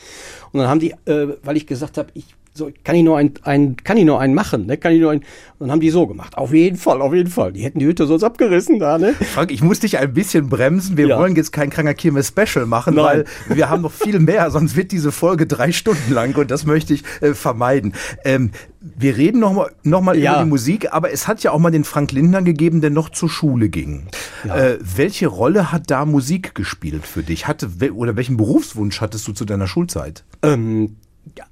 Und 0.52 0.60
dann 0.60 0.68
haben 0.68 0.80
die, 0.80 0.92
äh, 1.06 1.36
weil 1.42 1.56
ich 1.56 1.66
gesagt 1.66 1.98
habe, 1.98 2.10
ich 2.14 2.26
so, 2.56 2.70
kann 2.84 2.96
ich 2.96 3.02
nur 3.02 3.18
ein, 3.18 3.34
ein 3.42 3.76
kann 3.76 3.96
ich 3.96 4.04
nur 4.04 4.20
einen 4.20 4.34
machen, 4.34 4.66
ne? 4.66 4.76
Kann 4.76 4.92
ich 4.92 5.00
nur 5.00 5.10
einen. 5.10 5.20
Und 5.58 5.68
dann 5.68 5.70
haben 5.70 5.80
die 5.80 5.90
so 5.90 6.06
gemacht. 6.06 6.36
Auf 6.36 6.52
jeden 6.52 6.76
Fall, 6.76 7.00
auf 7.00 7.14
jeden 7.14 7.30
Fall. 7.30 7.52
Die 7.52 7.62
hätten 7.62 7.78
die 7.78 7.86
Hütte 7.86 8.06
sonst 8.06 8.24
abgerissen 8.24 8.78
da, 8.78 8.98
ne? 8.98 9.14
Frank, 9.34 9.50
ich 9.50 9.62
muss 9.62 9.80
dich 9.80 9.98
ein 9.98 10.12
bisschen 10.12 10.48
bremsen. 10.48 10.96
Wir 10.96 11.08
ja. 11.08 11.18
wollen 11.18 11.36
jetzt 11.36 11.52
kein 11.52 11.70
kranker 11.70 11.94
Kirmes 11.94 12.28
Special 12.28 12.66
machen, 12.66 12.94
Nein. 12.94 13.24
weil 13.48 13.56
wir 13.56 13.70
haben 13.70 13.82
noch 13.82 13.92
viel 13.92 14.18
mehr, 14.18 14.50
sonst 14.50 14.76
wird 14.76 14.92
diese 14.92 15.12
Folge 15.12 15.46
drei 15.46 15.72
Stunden 15.72 16.12
lang 16.12 16.34
und 16.36 16.50
das 16.50 16.66
möchte 16.66 16.94
ich 16.94 17.04
äh, 17.20 17.34
vermeiden. 17.34 17.94
Ähm, 18.24 18.50
wir 18.80 19.16
reden 19.16 19.40
noch 19.40 19.52
mal, 19.52 19.70
noch 19.82 20.00
mal 20.00 20.16
ja. 20.16 20.34
über 20.34 20.44
die 20.44 20.48
Musik, 20.48 20.92
aber 20.92 21.10
es 21.10 21.26
hat 21.26 21.42
ja 21.42 21.50
auch 21.50 21.58
mal 21.58 21.70
den 21.70 21.84
Frank 21.84 22.12
Lindner 22.12 22.42
gegeben, 22.42 22.80
der 22.80 22.90
noch 22.90 23.08
zur 23.10 23.28
Schule 23.28 23.68
ging. 23.68 24.06
Ja. 24.46 24.56
Äh, 24.56 24.78
welche 24.80 25.26
Rolle 25.26 25.72
hat 25.72 25.90
da 25.90 26.04
Musik 26.04 26.54
gespielt 26.54 27.06
für 27.06 27.22
dich? 27.22 27.46
Hatte, 27.48 27.70
oder 27.94 28.16
welchen 28.16 28.36
Berufswunsch 28.36 29.00
hattest 29.00 29.26
du 29.26 29.32
zu 29.32 29.44
deiner 29.44 29.66
Schulzeit? 29.66 30.24
Ähm, 30.42 30.96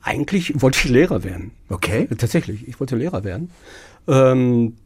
eigentlich 0.03 0.61
wollte 0.61 0.79
ich 0.79 0.89
Lehrer 0.89 1.25
werden. 1.25 1.53
Okay. 1.69 2.09
Tatsächlich, 2.17 2.69
ich 2.69 2.81
wollte 2.81 2.97
Lehrer 2.97 3.25
werden. 3.25 3.51
Ähm, 4.07 4.77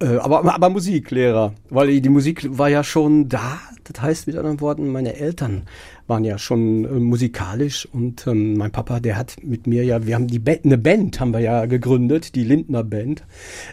äh, 0.00 0.16
aber, 0.16 0.54
aber 0.54 0.68
Musiklehrer, 0.70 1.54
weil 1.70 2.00
die 2.00 2.08
Musik 2.08 2.46
war 2.58 2.68
ja 2.68 2.84
schon 2.84 3.28
da. 3.28 3.58
Das 3.84 4.02
heißt 4.02 4.26
mit 4.26 4.36
anderen 4.36 4.60
Worten, 4.60 4.88
meine 4.88 5.14
Eltern 5.14 5.62
waren 6.06 6.24
ja 6.24 6.38
schon 6.38 6.84
äh, 6.84 6.88
musikalisch 6.88 7.88
und 7.92 8.26
ähm, 8.26 8.56
mein 8.56 8.72
Papa, 8.72 9.00
der 9.00 9.16
hat 9.16 9.36
mit 9.42 9.66
mir 9.66 9.84
ja, 9.84 10.06
wir 10.06 10.14
haben 10.14 10.26
die 10.26 10.38
Band, 10.38 10.64
eine 10.64 10.78
Band 10.78 11.20
haben 11.20 11.32
wir 11.32 11.40
ja 11.40 11.66
gegründet, 11.66 12.34
die 12.34 12.44
Lindner 12.44 12.84
Band. 12.84 13.24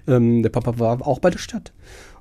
Ähm, 0.07 0.43
der 0.43 0.49
Papa 0.49 0.79
war 0.79 1.05
auch 1.05 1.19
bei 1.19 1.29
der 1.29 1.39
Stadt. 1.39 1.73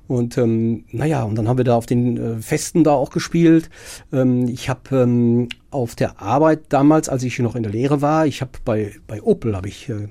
Und 0.07 0.37
ähm, 0.37 0.83
naja, 0.91 1.23
und 1.23 1.35
dann 1.35 1.47
haben 1.47 1.57
wir 1.57 1.63
da 1.63 1.75
auf 1.75 1.85
den 1.85 2.17
äh, 2.17 2.41
Festen 2.41 2.83
da 2.83 2.91
auch 2.91 3.09
gespielt. 3.09 3.69
Ähm, 4.11 4.49
ich 4.49 4.67
habe 4.69 4.97
ähm, 4.97 5.47
auf 5.71 5.95
der 5.95 6.21
Arbeit 6.21 6.61
damals, 6.69 7.07
als 7.07 7.23
ich 7.23 7.39
noch 7.39 7.55
in 7.55 7.63
der 7.63 7.71
Lehre 7.71 8.01
war, 8.01 8.27
ich 8.27 8.41
habe 8.41 8.51
bei, 8.65 8.91
bei 9.07 9.21
Opel 9.21 9.55
hab 9.55 9.65
ich, 9.65 9.87
äh, 9.89 10.07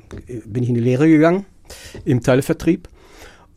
bin 0.47 0.63
ich 0.63 0.71
in 0.71 0.77
die 0.77 0.81
Lehre 0.81 1.09
gegangen 1.09 1.45
im 2.05 2.23
Teilevertrieb. 2.23 2.89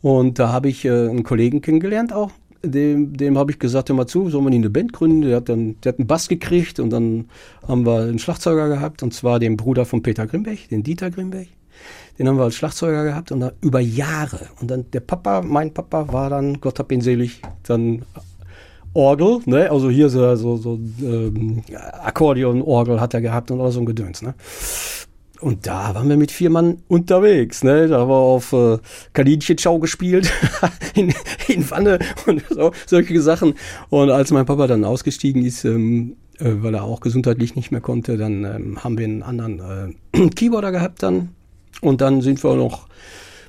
Und 0.06 0.38
da 0.38 0.52
habe 0.52 0.68
ich 0.68 0.84
äh, 0.84 1.08
einen 1.08 1.24
Kollegen 1.24 1.62
kennengelernt 1.62 2.12
auch. 2.12 2.30
Dem, 2.62 3.16
dem 3.16 3.36
habe 3.36 3.50
ich 3.50 3.58
gesagt, 3.58 3.88
hör 3.88 3.96
mal 3.96 4.06
zu, 4.06 4.30
sollen 4.30 4.44
wir 4.44 4.50
nicht 4.50 4.60
eine 4.60 4.70
Band 4.70 4.92
gründen? 4.92 5.22
Der 5.22 5.38
hat 5.38 5.48
dann, 5.48 5.80
der 5.80 5.94
hat 5.94 5.98
einen 5.98 6.06
Bass 6.06 6.28
gekriegt 6.28 6.78
und 6.78 6.90
dann 6.90 7.24
haben 7.66 7.84
wir 7.84 8.02
einen 8.02 8.20
Schlagzeuger 8.20 8.68
gehabt, 8.68 9.02
und 9.02 9.12
zwar 9.12 9.40
den 9.40 9.56
Bruder 9.56 9.84
von 9.84 10.04
Peter 10.04 10.28
Grimbech, 10.28 10.68
den 10.68 10.84
Dieter 10.84 11.10
Grimbech. 11.10 11.48
Den 12.20 12.28
haben 12.28 12.36
wir 12.36 12.44
als 12.44 12.54
Schlagzeuger 12.54 13.02
gehabt 13.02 13.32
und 13.32 13.40
dann 13.40 13.50
über 13.60 13.80
Jahre. 13.80 14.42
Und 14.60 14.70
dann 14.70 14.88
der 14.92 15.00
Papa, 15.00 15.42
mein 15.42 15.74
Papa, 15.74 16.12
war 16.12 16.30
dann, 16.30 16.60
Gott 16.60 16.78
hab 16.78 16.92
ihn 16.92 17.00
selig, 17.00 17.42
dann 17.64 18.04
Orgel, 18.94 19.40
ne? 19.46 19.68
Also 19.72 19.90
hier 19.90 20.08
so, 20.08 20.36
so, 20.36 20.56
so 20.56 20.78
ähm, 21.02 21.64
Akkordeon-Orgel 21.74 23.00
hat 23.00 23.12
er 23.12 23.22
gehabt 23.22 23.50
und 23.50 23.60
all 23.60 23.72
so 23.72 23.80
ein 23.80 23.86
Gedöns, 23.86 24.22
ne? 24.22 24.34
Und 25.40 25.66
da 25.66 25.94
waren 25.94 26.08
wir 26.08 26.16
mit 26.16 26.30
vier 26.30 26.50
Mann 26.50 26.82
unterwegs, 26.88 27.62
ne? 27.62 27.88
Da 27.88 28.00
haben 28.00 28.08
wir 28.08 28.14
auf 28.14 28.52
äh, 28.52 28.78
Kaninchenschau 29.12 29.78
gespielt, 29.78 30.32
in, 30.94 31.12
in 31.48 31.70
Wanne 31.70 31.98
und 32.26 32.42
so, 32.48 32.72
solche 32.86 33.20
Sachen. 33.20 33.54
Und 33.90 34.10
als 34.10 34.30
mein 34.30 34.46
Papa 34.46 34.66
dann 34.66 34.84
ausgestiegen 34.84 35.44
ist, 35.44 35.64
ähm, 35.64 36.16
äh, 36.38 36.52
weil 36.56 36.74
er 36.74 36.84
auch 36.84 37.00
gesundheitlich 37.00 37.54
nicht 37.54 37.70
mehr 37.70 37.80
konnte, 37.80 38.16
dann 38.16 38.44
ähm, 38.44 38.84
haben 38.84 38.98
wir 38.98 39.04
einen 39.04 39.22
anderen 39.22 39.94
äh, 40.14 40.28
Keyboarder 40.34 40.72
gehabt 40.72 41.02
dann, 41.02 41.30
und 41.80 42.00
dann 42.00 42.22
sind 42.22 42.42
wir 42.42 42.56
noch 42.56 42.88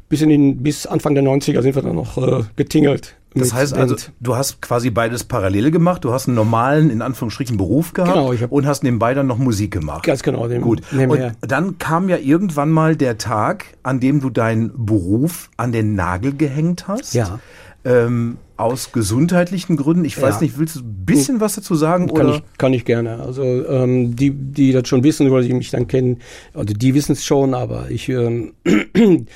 bis, 0.10 0.22
in 0.22 0.30
den, 0.30 0.64
bis 0.64 0.86
Anfang 0.86 1.16
der 1.16 1.24
90er 1.24 1.62
sind 1.62 1.76
wir 1.76 1.82
dann 1.82 1.96
noch 1.96 2.18
äh, 2.18 2.44
getingelt. 2.56 3.16
Das 3.40 3.54
heißt 3.54 3.74
also, 3.74 3.96
du 4.20 4.36
hast 4.36 4.62
quasi 4.62 4.90
beides 4.90 5.24
parallel 5.24 5.72
gemacht. 5.72 6.04
Du 6.04 6.12
hast 6.12 6.28
einen 6.28 6.36
normalen, 6.36 6.90
in 6.90 7.02
Anführungsstrichen, 7.02 7.58
Beruf 7.58 7.94
gehabt 7.94 8.14
genau, 8.14 8.34
ich 8.34 8.50
und 8.50 8.66
hast 8.66 8.84
nebenbei 8.84 9.14
dann 9.14 9.28
noch 9.28 9.38
Musik 9.38 9.72
gemacht. 9.72 10.04
Ganz 10.04 10.24
genau. 10.24 10.48
Dem, 10.48 10.62
Gut. 10.62 10.82
Und 10.92 11.36
dann 11.42 11.78
kam 11.78 12.10
ja 12.10 12.18
irgendwann 12.18 12.72
mal 12.72 12.96
der 12.96 13.18
Tag, 13.18 13.66
an 13.84 14.00
dem 14.00 14.22
du 14.22 14.30
deinen 14.30 14.86
Beruf 14.86 15.50
an 15.58 15.72
den 15.72 15.96
Nagel 15.96 16.34
gehängt 16.34 16.88
hast. 16.88 17.14
Ja. 17.14 17.40
Ähm, 17.88 18.38
aus 18.58 18.92
gesundheitlichen 18.92 19.78
Gründen. 19.78 20.04
Ich 20.04 20.22
weiß 20.22 20.36
ja. 20.36 20.42
nicht, 20.42 20.60
willst 20.60 20.76
du 20.76 20.80
ein 20.82 21.06
bisschen 21.06 21.40
was 21.40 21.56
dazu 21.56 21.76
sagen? 21.76 22.08
Kann, 22.08 22.28
oder? 22.28 22.36
Ich, 22.36 22.58
kann 22.58 22.74
ich 22.74 22.84
gerne. 22.84 23.20
Also 23.20 23.44
ähm, 23.44 24.16
die, 24.16 24.32
die 24.32 24.74
das 24.74 24.88
schon 24.88 25.04
wissen 25.04 25.30
oder 25.30 25.42
die 25.42 25.54
mich 25.54 25.70
dann 25.70 25.88
kennen, 25.88 26.20
also 26.54 26.74
die 26.74 26.94
wissen 26.94 27.14
es 27.14 27.24
schon, 27.24 27.54
aber 27.54 27.90
ich 27.90 28.10
ähm, 28.10 28.56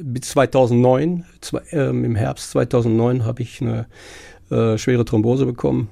bis 0.00 0.28
2009, 0.28 1.24
zwei, 1.40 1.62
ähm, 1.70 2.04
im 2.04 2.14
Herbst 2.14 2.50
2009 2.50 3.24
habe 3.24 3.42
ich 3.42 3.62
eine 3.62 3.86
äh, 4.50 4.76
schwere 4.76 5.04
Thrombose 5.06 5.46
bekommen, 5.46 5.88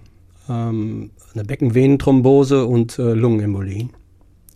ähm, 0.50 1.12
eine 1.32 1.44
Beckenvenenthrombose 1.44 2.66
und 2.66 2.98
äh, 2.98 3.14
Lungenembolie 3.14 3.88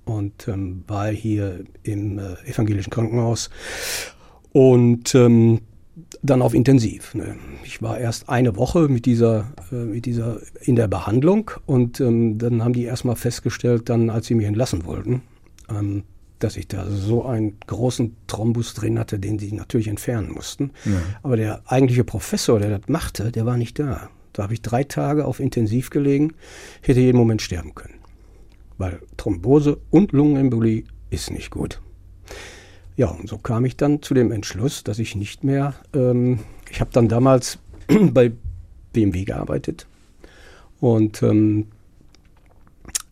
und 0.05 0.47
ähm, 0.49 0.85
war 0.89 1.09
hier 1.09 1.61
im 1.85 2.19
äh, 2.19 2.35
evangelischen 2.45 2.91
Krankenhaus 2.91 3.51
und 4.53 5.15
ähm, 5.15 5.61
dann 6.27 6.43
auf 6.43 6.55
Intensiv. 6.55 7.15
Ne. 7.15 7.37
Ich 7.65 7.83
war 7.83 7.99
erst 7.99 8.29
eine 8.29 8.57
Woche 8.57 8.89
mit 8.89 9.07
dieser, 9.07 9.53
äh, 9.73 9.77
mit 9.77 10.07
dieser 10.07 10.39
in 10.61 10.77
der 10.77 10.89
Behandlung 10.89 11.51
und 11.67 12.01
ähm, 12.01 12.39
dann 12.39 12.63
haben 12.63 12.73
die 12.73 12.85
erstmal 12.85 13.17
festgestellt, 13.17 13.89
dann 13.89 14.11
als 14.11 14.27
sie 14.27 14.35
mich 14.35 14.47
entlassen 14.47 14.85
wollten, 14.85 15.23
ähm, 15.71 16.05
dass 16.39 16.57
ich 16.57 16.69
da 16.69 16.87
so 16.91 17.25
einen 17.25 17.59
großen 17.67 18.15
Thrombus 18.27 18.75
drin 18.75 18.99
hatte, 18.99 19.19
den 19.19 19.39
sie 19.39 19.53
natürlich 19.53 19.89
entfernen 19.89 20.33
mussten. 20.33 20.73
Ja. 20.85 21.01
Aber 21.23 21.37
der 21.37 21.63
eigentliche 21.67 22.05
Professor, 22.05 22.59
der 22.59 22.79
das 22.79 22.89
machte, 22.89 23.33
der 23.33 23.47
war 23.47 23.57
nicht 23.57 23.79
da. 23.79 24.11
Da 24.33 24.43
habe 24.43 24.53
ich 24.53 24.61
drei 24.61 24.85
Tage 24.85 25.25
auf 25.25 25.41
Intensiv 25.41 25.89
gelegen, 25.89 26.35
hätte 26.83 27.01
jeden 27.01 27.17
Moment 27.17 27.41
sterben 27.41 27.75
können. 27.75 27.95
Weil 28.77 29.01
Thrombose 29.17 29.79
und 29.89 30.13
Lungenembolie 30.13 30.85
ist 31.09 31.31
nicht 31.31 31.51
gut. 31.51 31.81
Ja, 32.97 33.09
und 33.09 33.29
so 33.29 33.37
kam 33.37 33.67
ich 33.67 33.77
dann 33.77 34.01
zu 34.01 34.15
dem 34.15 34.33
Entschluss, 34.33 34.83
dass 34.83 34.99
ich 34.99 35.17
nicht 35.17 35.45
mehr, 35.45 35.75
ähm, 35.95 36.41
ich 36.71 36.81
habe 36.81 36.91
dann 36.93 37.09
damals 37.09 37.59
bei 38.13 38.33
BMW 38.93 39.25
gearbeitet 39.25 39.87
und 40.81 41.23
ähm, 41.23 41.67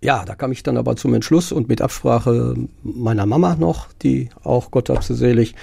ja, 0.01 0.25
da 0.25 0.35
kam 0.35 0.53
ich 0.53 0.63
dann 0.63 0.77
aber 0.77 0.97
zum 0.97 1.15
Entschluss 1.15 1.53
und 1.53 1.69
mit 1.69 1.81
Absprache 1.81 2.55
meiner 2.83 3.27
Mama 3.27 3.57
noch, 3.57 3.93
die 4.03 4.29
auch 4.43 4.71
Gott 4.71 4.89
hab 4.91 5.03
sie 5.03 5.15
selig 5.15 5.55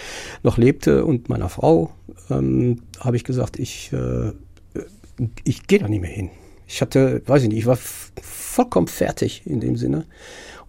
noch 0.44 0.58
lebte 0.58 1.06
und 1.06 1.30
meiner 1.30 1.50
Frau, 1.50 1.92
ähm, 2.30 2.82
habe 3.00 3.16
ich 3.18 3.24
gesagt, 3.24 3.60
ich, 3.60 3.92
äh, 3.94 4.32
ich 5.44 5.68
gehe 5.68 5.80
da 5.80 5.88
nicht 5.88 6.02
mehr 6.02 6.10
hin. 6.10 6.30
Ich 6.68 6.82
hatte, 6.82 7.22
weiß 7.26 7.44
ich 7.44 7.50
nicht, 7.50 7.60
ich 7.60 7.66
war 7.66 7.78
vollkommen 8.22 8.88
fertig 8.88 9.44
in 9.46 9.60
dem 9.60 9.78
Sinne 9.78 10.06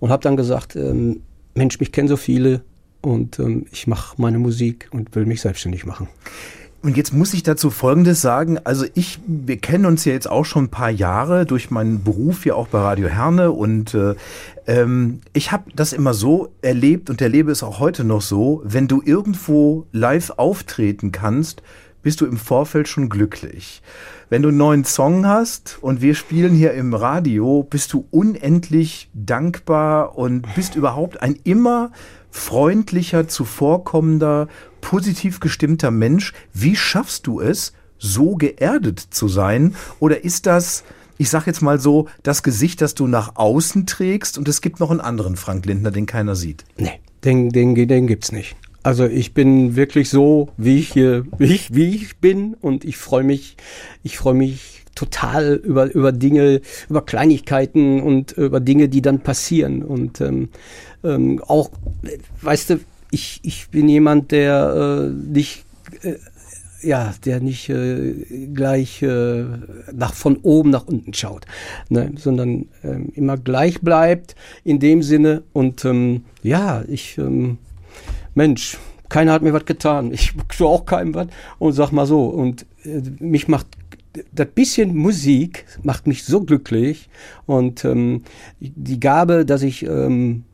und 0.00 0.10
habe 0.10 0.22
dann 0.22 0.36
gesagt, 0.36 0.76
ähm, 0.76 1.22
Mensch, 1.54 1.80
mich 1.80 1.92
kennen 1.92 2.08
so 2.08 2.16
viele, 2.16 2.62
und 3.02 3.38
ähm, 3.38 3.66
ich 3.72 3.86
mache 3.86 4.20
meine 4.20 4.38
Musik 4.38 4.88
und 4.92 5.14
will 5.14 5.26
mich 5.26 5.40
selbstständig 5.40 5.84
machen. 5.84 6.08
Und 6.82 6.96
jetzt 6.96 7.12
muss 7.12 7.32
ich 7.32 7.44
dazu 7.44 7.70
Folgendes 7.70 8.20
sagen. 8.20 8.58
Also 8.64 8.86
ich, 8.94 9.20
wir 9.26 9.56
kennen 9.58 9.86
uns 9.86 10.04
ja 10.04 10.12
jetzt 10.12 10.28
auch 10.28 10.44
schon 10.44 10.64
ein 10.64 10.70
paar 10.70 10.90
Jahre 10.90 11.46
durch 11.46 11.70
meinen 11.70 12.02
Beruf 12.02 12.44
ja 12.44 12.54
auch 12.54 12.66
bei 12.66 12.80
Radio 12.80 13.06
Herne 13.06 13.52
und 13.52 13.94
äh, 13.94 14.16
ähm, 14.66 15.20
ich 15.32 15.52
habe 15.52 15.70
das 15.76 15.92
immer 15.92 16.12
so 16.12 16.48
erlebt 16.60 17.08
und 17.08 17.20
erlebe 17.20 17.52
es 17.52 17.62
auch 17.62 17.78
heute 17.78 18.02
noch 18.02 18.20
so, 18.20 18.62
wenn 18.64 18.88
du 18.88 19.00
irgendwo 19.04 19.86
live 19.92 20.30
auftreten 20.36 21.12
kannst, 21.12 21.62
bist 22.02 22.20
du 22.20 22.26
im 22.26 22.36
Vorfeld 22.36 22.88
schon 22.88 23.08
glücklich. 23.08 23.80
Wenn 24.28 24.42
du 24.42 24.48
einen 24.48 24.58
neuen 24.58 24.84
Song 24.84 25.26
hast 25.26 25.78
und 25.82 26.00
wir 26.00 26.16
spielen 26.16 26.52
hier 26.52 26.72
im 26.72 26.94
Radio, 26.94 27.62
bist 27.62 27.92
du 27.92 28.06
unendlich 28.10 29.08
dankbar 29.14 30.18
und 30.18 30.52
bist 30.56 30.74
überhaupt 30.74 31.22
ein 31.22 31.38
immer 31.44 31.92
freundlicher, 32.32 33.28
zuvorkommender, 33.28 34.48
positiv 34.80 35.38
gestimmter 35.38 35.92
Mensch. 35.92 36.32
Wie 36.52 36.74
schaffst 36.74 37.28
du 37.28 37.40
es, 37.40 37.72
so 37.98 38.34
geerdet 38.34 38.98
zu 38.98 39.28
sein? 39.28 39.76
Oder 40.00 40.24
ist 40.24 40.46
das, 40.46 40.82
ich 41.18 41.30
sag 41.30 41.46
jetzt 41.46 41.62
mal 41.62 41.78
so, 41.78 42.08
das 42.24 42.42
Gesicht, 42.42 42.80
das 42.80 42.94
du 42.94 43.06
nach 43.06 43.36
außen 43.36 43.86
trägst 43.86 44.38
und 44.38 44.48
es 44.48 44.60
gibt 44.60 44.80
noch 44.80 44.90
einen 44.90 45.00
anderen 45.00 45.36
Frank 45.36 45.66
Lindner, 45.66 45.92
den 45.92 46.06
keiner 46.06 46.34
sieht? 46.34 46.64
Nee, 46.76 47.00
den, 47.22 47.50
den, 47.50 47.74
den 47.74 48.06
gibt's 48.08 48.32
nicht. 48.32 48.56
Also 48.82 49.06
ich 49.06 49.32
bin 49.32 49.76
wirklich 49.76 50.10
so, 50.10 50.48
wie 50.56 50.80
ich 50.80 50.92
hier, 50.92 51.24
wie 51.38 51.54
ich, 51.54 51.72
wie 51.72 51.94
ich 51.94 52.16
bin 52.16 52.54
und 52.54 52.84
ich 52.84 52.96
freue 52.96 53.22
mich, 53.22 53.56
ich 54.02 54.18
freue 54.18 54.34
mich 54.34 54.82
total 54.94 55.54
über, 55.54 55.92
über 55.92 56.12
Dinge, 56.12 56.60
über 56.88 57.02
Kleinigkeiten 57.02 58.02
und 58.02 58.32
über 58.32 58.60
Dinge, 58.60 58.88
die 58.88 59.02
dann 59.02 59.20
passieren. 59.20 59.82
Und 59.82 60.20
ähm, 60.20 60.48
ähm, 61.04 61.42
auch, 61.46 61.70
weißt 62.40 62.70
du, 62.70 62.80
ich, 63.10 63.40
ich 63.42 63.68
bin 63.68 63.88
jemand, 63.88 64.32
der 64.32 65.10
äh, 65.10 65.10
nicht, 65.10 65.64
äh, 66.02 66.14
ja, 66.80 67.14
der 67.24 67.40
nicht 67.40 67.68
äh, 67.68 68.14
gleich 68.52 69.02
äh, 69.02 69.44
nach 69.92 70.14
von 70.14 70.38
oben 70.38 70.70
nach 70.70 70.86
unten 70.86 71.14
schaut, 71.14 71.44
ne, 71.88 72.12
sondern 72.16 72.66
ähm, 72.82 73.10
immer 73.14 73.36
gleich 73.36 73.80
bleibt 73.80 74.34
in 74.64 74.80
dem 74.80 75.02
Sinne. 75.02 75.42
Und 75.52 75.84
ähm, 75.84 76.24
ja, 76.42 76.82
ich, 76.88 77.18
ähm, 77.18 77.58
Mensch, 78.34 78.78
keiner 79.08 79.32
hat 79.32 79.42
mir 79.42 79.52
was 79.52 79.66
getan. 79.66 80.12
Ich 80.12 80.32
tue 80.56 80.66
auch 80.66 80.86
keinem 80.86 81.14
was 81.14 81.28
und 81.58 81.74
sag 81.74 81.92
mal 81.92 82.06
so. 82.06 82.24
Und 82.24 82.66
äh, 82.84 83.02
mich 83.20 83.46
macht 83.46 83.66
das 84.32 84.48
bisschen 84.48 84.94
Musik 84.94 85.64
macht 85.82 86.06
mich 86.06 86.24
so 86.24 86.42
glücklich 86.42 87.08
und 87.46 87.82
ähm, 87.84 88.24
die 88.60 89.00
Gabe, 89.00 89.46
dass 89.46 89.62
ich 89.62 89.84
ähm, 89.86 90.44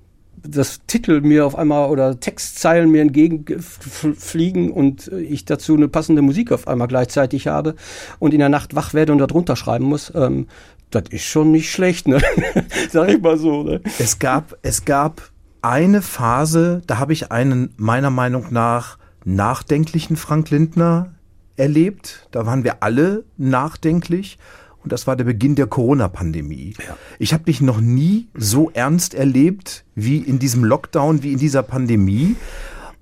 das 0.47 0.80
Titel 0.87 1.21
mir 1.21 1.47
auf 1.47 1.57
einmal 1.57 1.90
oder 1.90 2.18
Textzeilen 2.18 2.90
mir 2.90 3.02
entgegenfliegen 3.02 4.71
und 4.71 5.09
ich 5.09 5.45
dazu 5.45 5.75
eine 5.75 5.88
passende 5.88 6.23
Musik 6.23 6.52
auf 6.52 6.68
einmal 6.68 6.88
gleichzeitig 6.88 7.47
habe 7.47 7.75
und 8.18 8.33
in 8.33 8.40
der 8.40 8.49
Nacht 8.49 8.75
wach 8.75 8.95
werde 8.95 9.12
und 9.12 9.18
darunter 9.18 9.57
schreiben 9.57 9.87
muss, 9.87 10.12
ähm, 10.14 10.47
das 10.90 11.04
ist 11.11 11.25
schon 11.25 11.50
nicht 11.52 11.71
schlecht, 11.71 12.09
ne? 12.09 12.21
Sag 12.90 13.11
ich 13.11 13.21
mal 13.21 13.37
so. 13.37 13.62
Ne? 13.62 13.80
Es 13.99 14.18
gab, 14.18 14.57
es 14.62 14.85
gab 14.85 15.30
eine 15.61 16.02
Phase, 16.02 16.83
da 16.87 16.99
habe 16.99 17.12
ich 17.12 17.30
einen 17.30 17.75
meiner 17.76 18.11
Meinung 18.11 18.47
nach 18.50 18.99
nachdenklichen 19.25 20.16
Frank 20.16 20.50
Lindner 20.50 21.14
erlebt. 21.57 22.28
Da 22.30 22.47
waren 22.47 22.64
wir 22.64 22.83
alle 22.83 23.25
nachdenklich. 23.37 24.38
Und 24.82 24.92
das 24.92 25.06
war 25.06 25.16
der 25.16 25.25
Beginn 25.25 25.54
der 25.54 25.66
Corona-Pandemie. 25.66 26.75
Ja. 26.78 26.97
Ich 27.18 27.32
habe 27.32 27.44
dich 27.44 27.61
noch 27.61 27.80
nie 27.80 28.28
so 28.35 28.70
ernst 28.73 29.14
erlebt 29.14 29.85
wie 29.94 30.18
in 30.18 30.38
diesem 30.38 30.64
Lockdown, 30.64 31.23
wie 31.23 31.32
in 31.32 31.38
dieser 31.38 31.62
Pandemie. 31.62 32.37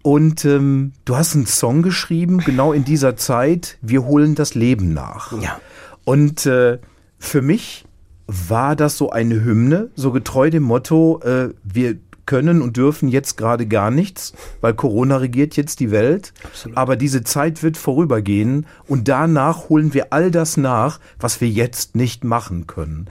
Und 0.02 0.44
ähm, 0.44 0.92
du 1.04 1.16
hast 1.16 1.34
einen 1.34 1.46
Song 1.46 1.82
geschrieben, 1.82 2.38
genau 2.38 2.72
in 2.72 2.84
dieser 2.84 3.16
Zeit, 3.16 3.78
wir 3.82 4.04
holen 4.04 4.34
das 4.34 4.54
Leben 4.54 4.94
nach. 4.94 5.40
Ja. 5.42 5.60
Und 6.04 6.46
äh, 6.46 6.78
für 7.18 7.42
mich 7.42 7.84
war 8.26 8.76
das 8.76 8.96
so 8.96 9.10
eine 9.10 9.44
Hymne, 9.44 9.90
so 9.94 10.12
getreu 10.12 10.50
dem 10.50 10.62
Motto, 10.62 11.20
äh, 11.22 11.50
wir 11.62 11.96
können 12.26 12.62
und 12.62 12.76
dürfen 12.76 13.08
jetzt 13.08 13.36
gerade 13.36 13.66
gar 13.66 13.90
nichts, 13.90 14.34
weil 14.60 14.74
Corona 14.74 15.16
regiert 15.16 15.56
jetzt 15.56 15.80
die 15.80 15.90
Welt. 15.90 16.32
Absolut. 16.44 16.76
Aber 16.76 16.96
diese 16.96 17.24
Zeit 17.24 17.62
wird 17.62 17.76
vorübergehen 17.76 18.66
und 18.86 19.08
danach 19.08 19.68
holen 19.68 19.94
wir 19.94 20.12
all 20.12 20.30
das 20.30 20.56
nach, 20.56 21.00
was 21.18 21.40
wir 21.40 21.48
jetzt 21.48 21.96
nicht 21.96 22.24
machen 22.24 22.66
können. 22.66 23.08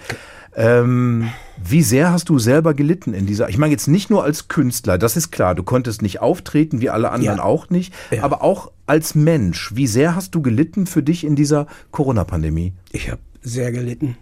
Ähm, 0.58 1.30
wie 1.62 1.82
sehr 1.82 2.12
hast 2.12 2.30
du 2.30 2.40
selber 2.40 2.74
gelitten 2.74 3.14
in 3.14 3.26
dieser? 3.26 3.50
Ich 3.50 3.58
meine 3.58 3.72
jetzt 3.72 3.88
nicht 3.88 4.10
nur 4.10 4.24
als 4.24 4.48
Künstler, 4.48 4.98
das 4.98 5.18
ist 5.18 5.32
klar, 5.32 5.54
du 5.54 5.64
konntest 5.64 6.02
nicht 6.02 6.22
auftreten, 6.22 6.80
wie 6.80 6.90
alle 6.90 7.12
anderen 7.12 7.40
ja. 7.40 7.44
auch 7.44 7.70
nicht, 7.70 7.94
ja. 8.10 8.24
aber 8.24 8.42
auch 8.42 8.72
als 8.86 9.16
Mensch. 9.16 9.76
Wie 9.76 9.88
sehr 9.88 10.16
hast 10.16 10.34
du 10.34 10.42
gelitten 10.42 10.88
für 10.88 11.04
dich 11.04 11.26
in 11.26 11.36
dieser 11.36 11.68
Corona-Pandemie? 11.92 12.74
Ich 12.92 13.12
habe 13.12 13.22
sehr 13.42 13.72
gelitten. 13.72 14.18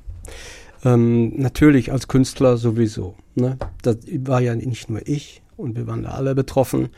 Ähm, 0.84 1.34
natürlich 1.38 1.92
als 1.92 2.08
Künstler 2.08 2.58
sowieso. 2.58 3.16
Ne? 3.36 3.58
Das 3.82 3.98
war 4.20 4.42
ja 4.42 4.56
nicht 4.56 4.90
nur 4.90 5.08
ich 5.08 5.42
und 5.58 5.76
wir 5.76 5.88
waren 5.88 6.04
da 6.04 6.12
alle 6.12 6.36
betroffen. 6.36 6.90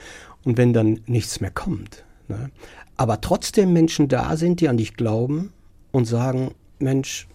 Und 0.44 0.58
wenn 0.58 0.74
dann 0.74 1.00
nichts 1.08 1.42
mehr 1.42 1.52
kommt, 1.52 2.06
ne? 2.28 2.52
aber 2.98 3.22
trotzdem 3.22 3.74
Menschen 3.74 4.08
da 4.08 4.38
sind, 4.38 4.62
die 4.62 4.70
an 4.70 4.78
dich 4.78 4.96
glauben 4.96 5.52
und 5.92 6.06
sagen, 6.06 6.52
Mensch, 6.80 7.28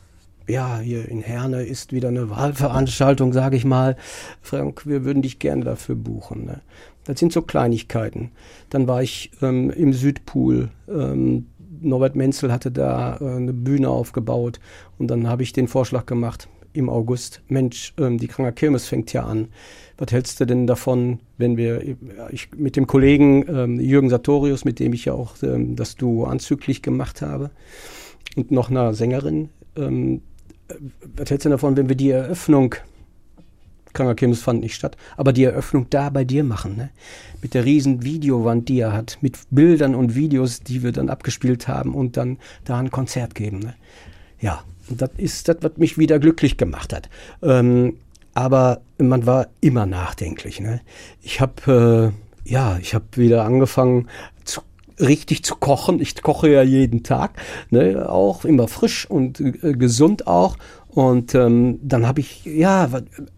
ja, 0.48 0.78
hier 0.78 1.08
in 1.08 1.20
Herne 1.20 1.62
ist 1.62 1.92
wieder 1.92 2.08
eine 2.08 2.28
Wahlveranstaltung, 2.30 3.32
sage 3.32 3.56
ich 3.56 3.64
mal. 3.64 3.96
Frank, 4.42 4.86
wir 4.86 5.04
würden 5.04 5.22
dich 5.22 5.38
gerne 5.38 5.64
dafür 5.64 5.94
buchen. 5.94 6.44
Ne? 6.44 6.60
Das 7.04 7.20
sind 7.20 7.32
so 7.32 7.42
Kleinigkeiten. 7.42 8.32
Dann 8.68 8.88
war 8.88 9.02
ich 9.02 9.30
ähm, 9.42 9.70
im 9.70 9.92
Südpool. 9.92 10.70
Ähm, 10.88 11.46
Norbert 11.80 12.16
Menzel 12.16 12.52
hatte 12.52 12.70
da 12.70 13.18
äh, 13.20 13.24
eine 13.24 13.52
Bühne 13.52 13.88
aufgebaut 13.88 14.60
und 14.98 15.08
dann 15.08 15.28
habe 15.28 15.42
ich 15.42 15.52
den 15.52 15.68
Vorschlag 15.68 16.06
gemacht 16.06 16.48
im 16.72 16.88
August, 16.88 17.42
Mensch, 17.48 17.94
ähm, 17.98 18.18
die 18.18 18.28
Kranger 18.28 18.52
Kirmes 18.52 18.86
fängt 18.86 19.12
ja 19.12 19.24
an. 19.24 19.48
Was 19.98 20.12
hältst 20.12 20.40
du 20.40 20.46
denn 20.46 20.66
davon, 20.66 21.18
wenn 21.36 21.56
wir 21.56 21.82
ich, 22.30 22.48
mit 22.56 22.76
dem 22.76 22.86
Kollegen 22.86 23.44
ähm, 23.48 23.80
Jürgen 23.80 24.08
Sartorius, 24.08 24.64
mit 24.64 24.78
dem 24.78 24.92
ich 24.92 25.04
ja 25.04 25.12
auch 25.12 25.34
ähm, 25.42 25.76
das 25.76 25.96
Duo 25.96 26.24
anzüglich 26.24 26.82
gemacht 26.82 27.22
habe, 27.22 27.50
und 28.36 28.52
noch 28.52 28.70
einer 28.70 28.94
Sängerin, 28.94 29.48
ähm, 29.76 30.22
was 31.16 31.30
hältst 31.30 31.46
du 31.46 31.50
davon, 31.50 31.76
wenn 31.76 31.88
wir 31.88 31.96
die 31.96 32.10
Eröffnung 32.10 32.76
Kranger 33.92 34.14
Kirmes 34.14 34.42
fand 34.42 34.60
nicht 34.60 34.74
statt, 34.74 34.96
aber 35.16 35.32
die 35.32 35.44
Eröffnung 35.44 35.86
da 35.90 36.10
bei 36.10 36.24
dir 36.24 36.44
machen, 36.44 36.76
ne? 36.76 36.90
Mit 37.42 37.54
der 37.54 37.64
riesen 37.64 38.02
Videowand, 38.02 38.68
die 38.68 38.80
er 38.80 38.92
hat, 38.92 39.18
mit 39.20 39.38
Bildern 39.50 39.94
und 39.94 40.14
Videos, 40.14 40.60
die 40.60 40.82
wir 40.82 40.92
dann 40.92 41.08
abgespielt 41.08 41.68
haben 41.68 41.94
und 41.94 42.16
dann 42.16 42.38
da 42.64 42.78
ein 42.78 42.90
Konzert 42.90 43.34
geben, 43.34 43.60
ne? 43.60 43.74
Ja, 44.40 44.64
das 44.88 45.10
ist 45.16 45.48
das, 45.48 45.56
was 45.60 45.76
mich 45.76 45.98
wieder 45.98 46.18
glücklich 46.18 46.56
gemacht 46.56 46.92
hat. 46.92 47.08
Ähm, 47.42 47.96
aber 48.34 48.80
man 48.98 49.26
war 49.26 49.48
immer 49.60 49.86
nachdenklich, 49.86 50.60
ne? 50.60 50.80
Ich 51.22 51.40
habe 51.40 52.12
äh, 52.12 52.50
ja, 52.50 52.78
ich 52.80 52.94
habe 52.94 53.04
wieder 53.14 53.44
angefangen 53.44 54.08
zu 54.44 54.62
richtig 54.98 55.44
zu 55.44 55.56
kochen. 55.56 56.00
Ich 56.00 56.20
koche 56.22 56.50
ja 56.50 56.62
jeden 56.62 57.02
Tag, 57.02 57.32
ne, 57.70 58.08
auch 58.08 58.44
immer 58.44 58.68
frisch 58.68 59.08
und 59.08 59.40
äh, 59.40 59.72
gesund 59.72 60.26
auch. 60.26 60.56
Und 60.92 61.34
ähm, 61.36 61.78
dann 61.82 62.06
habe 62.06 62.20
ich, 62.20 62.44
ja, 62.44 62.88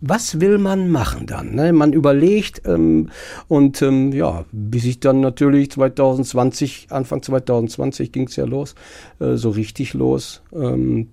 was 0.01 0.41
will 0.41 0.57
man 0.59 0.89
machen 0.89 1.27
dann? 1.27 1.55
Ne? 1.55 1.73
Man 1.73 1.93
überlegt 1.93 2.63
ähm, 2.67 3.11
und 3.47 3.83
ähm, 3.83 4.13
ja, 4.13 4.47
bis 4.53 4.85
ich 4.85 5.01
dann 5.01 5.21
natürlich 5.21 5.71
2020, 5.73 6.87
Anfang 6.91 7.23
2020 7.23 8.11
ging 8.11 8.27
es 8.27 8.37
ja 8.37 8.47
los, 8.47 8.75
äh, 9.21 9.35
so 9.35 9.51
richtig 9.51 9.93
los, 9.93 10.43
ähm, 10.55 11.09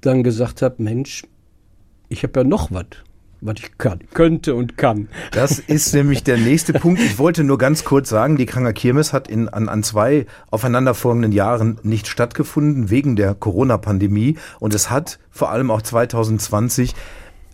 dann 0.00 0.22
gesagt 0.22 0.62
habe, 0.62 0.82
Mensch, 0.82 1.24
ich 2.08 2.22
habe 2.22 2.40
ja 2.40 2.44
noch 2.44 2.70
was 2.70 2.86
was 3.40 3.56
ich 3.58 3.78
kann, 3.78 4.00
könnte 4.14 4.54
und 4.54 4.76
kann. 4.76 5.08
Das 5.32 5.58
ist 5.58 5.94
nämlich 5.94 6.24
der 6.24 6.38
nächste 6.38 6.72
Punkt. 6.72 7.00
Ich 7.00 7.18
wollte 7.18 7.44
nur 7.44 7.58
ganz 7.58 7.84
kurz 7.84 8.08
sagen, 8.08 8.36
die 8.36 8.46
Kranger 8.46 8.72
Kirmes 8.72 9.12
hat 9.12 9.28
in, 9.28 9.48
an, 9.48 9.68
an 9.68 9.82
zwei 9.82 10.26
aufeinanderfolgenden 10.50 11.32
Jahren 11.32 11.78
nicht 11.82 12.08
stattgefunden 12.08 12.90
wegen 12.90 13.16
der 13.16 13.34
Corona-Pandemie 13.34 14.36
und 14.58 14.74
es 14.74 14.90
hat 14.90 15.18
vor 15.30 15.50
allem 15.50 15.70
auch 15.70 15.82
2020 15.82 16.94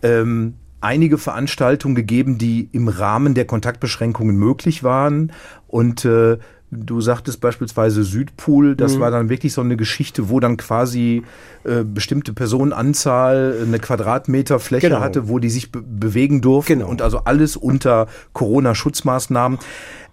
ähm, 0.03 0.55
einige 0.81 1.17
Veranstaltungen 1.17 1.95
gegeben, 1.95 2.37
die 2.37 2.69
im 2.71 2.87
Rahmen 2.87 3.33
der 3.33 3.45
Kontaktbeschränkungen 3.45 4.35
möglich 4.35 4.83
waren 4.83 5.31
und 5.67 6.05
äh, 6.05 6.37
Du 6.71 6.99
sagtest 6.99 7.41
beispielsweise 7.41 8.03
Südpool, 8.03 8.75
das 8.75 8.95
mhm. 8.95 8.99
war 9.01 9.11
dann 9.11 9.29
wirklich 9.29 9.53
so 9.53 9.61
eine 9.61 9.77
Geschichte, 9.77 10.29
wo 10.29 10.39
dann 10.39 10.57
quasi 10.57 11.23
äh, 11.63 11.83
bestimmte 11.83 12.33
Personenanzahl 12.33 13.55
eine 13.65 13.79
Quadratmeter 13.79 14.59
Fläche 14.59 14.89
genau. 14.89 15.01
hatte, 15.01 15.27
wo 15.27 15.37
die 15.39 15.49
sich 15.49 15.71
be 15.71 15.81
bewegen 15.81 16.41
durften 16.41 16.79
genau. 16.79 16.89
und 16.89 17.01
also 17.01 17.19
alles 17.19 17.55
unter 17.55 18.07
Corona-Schutzmaßnahmen. 18.33 19.59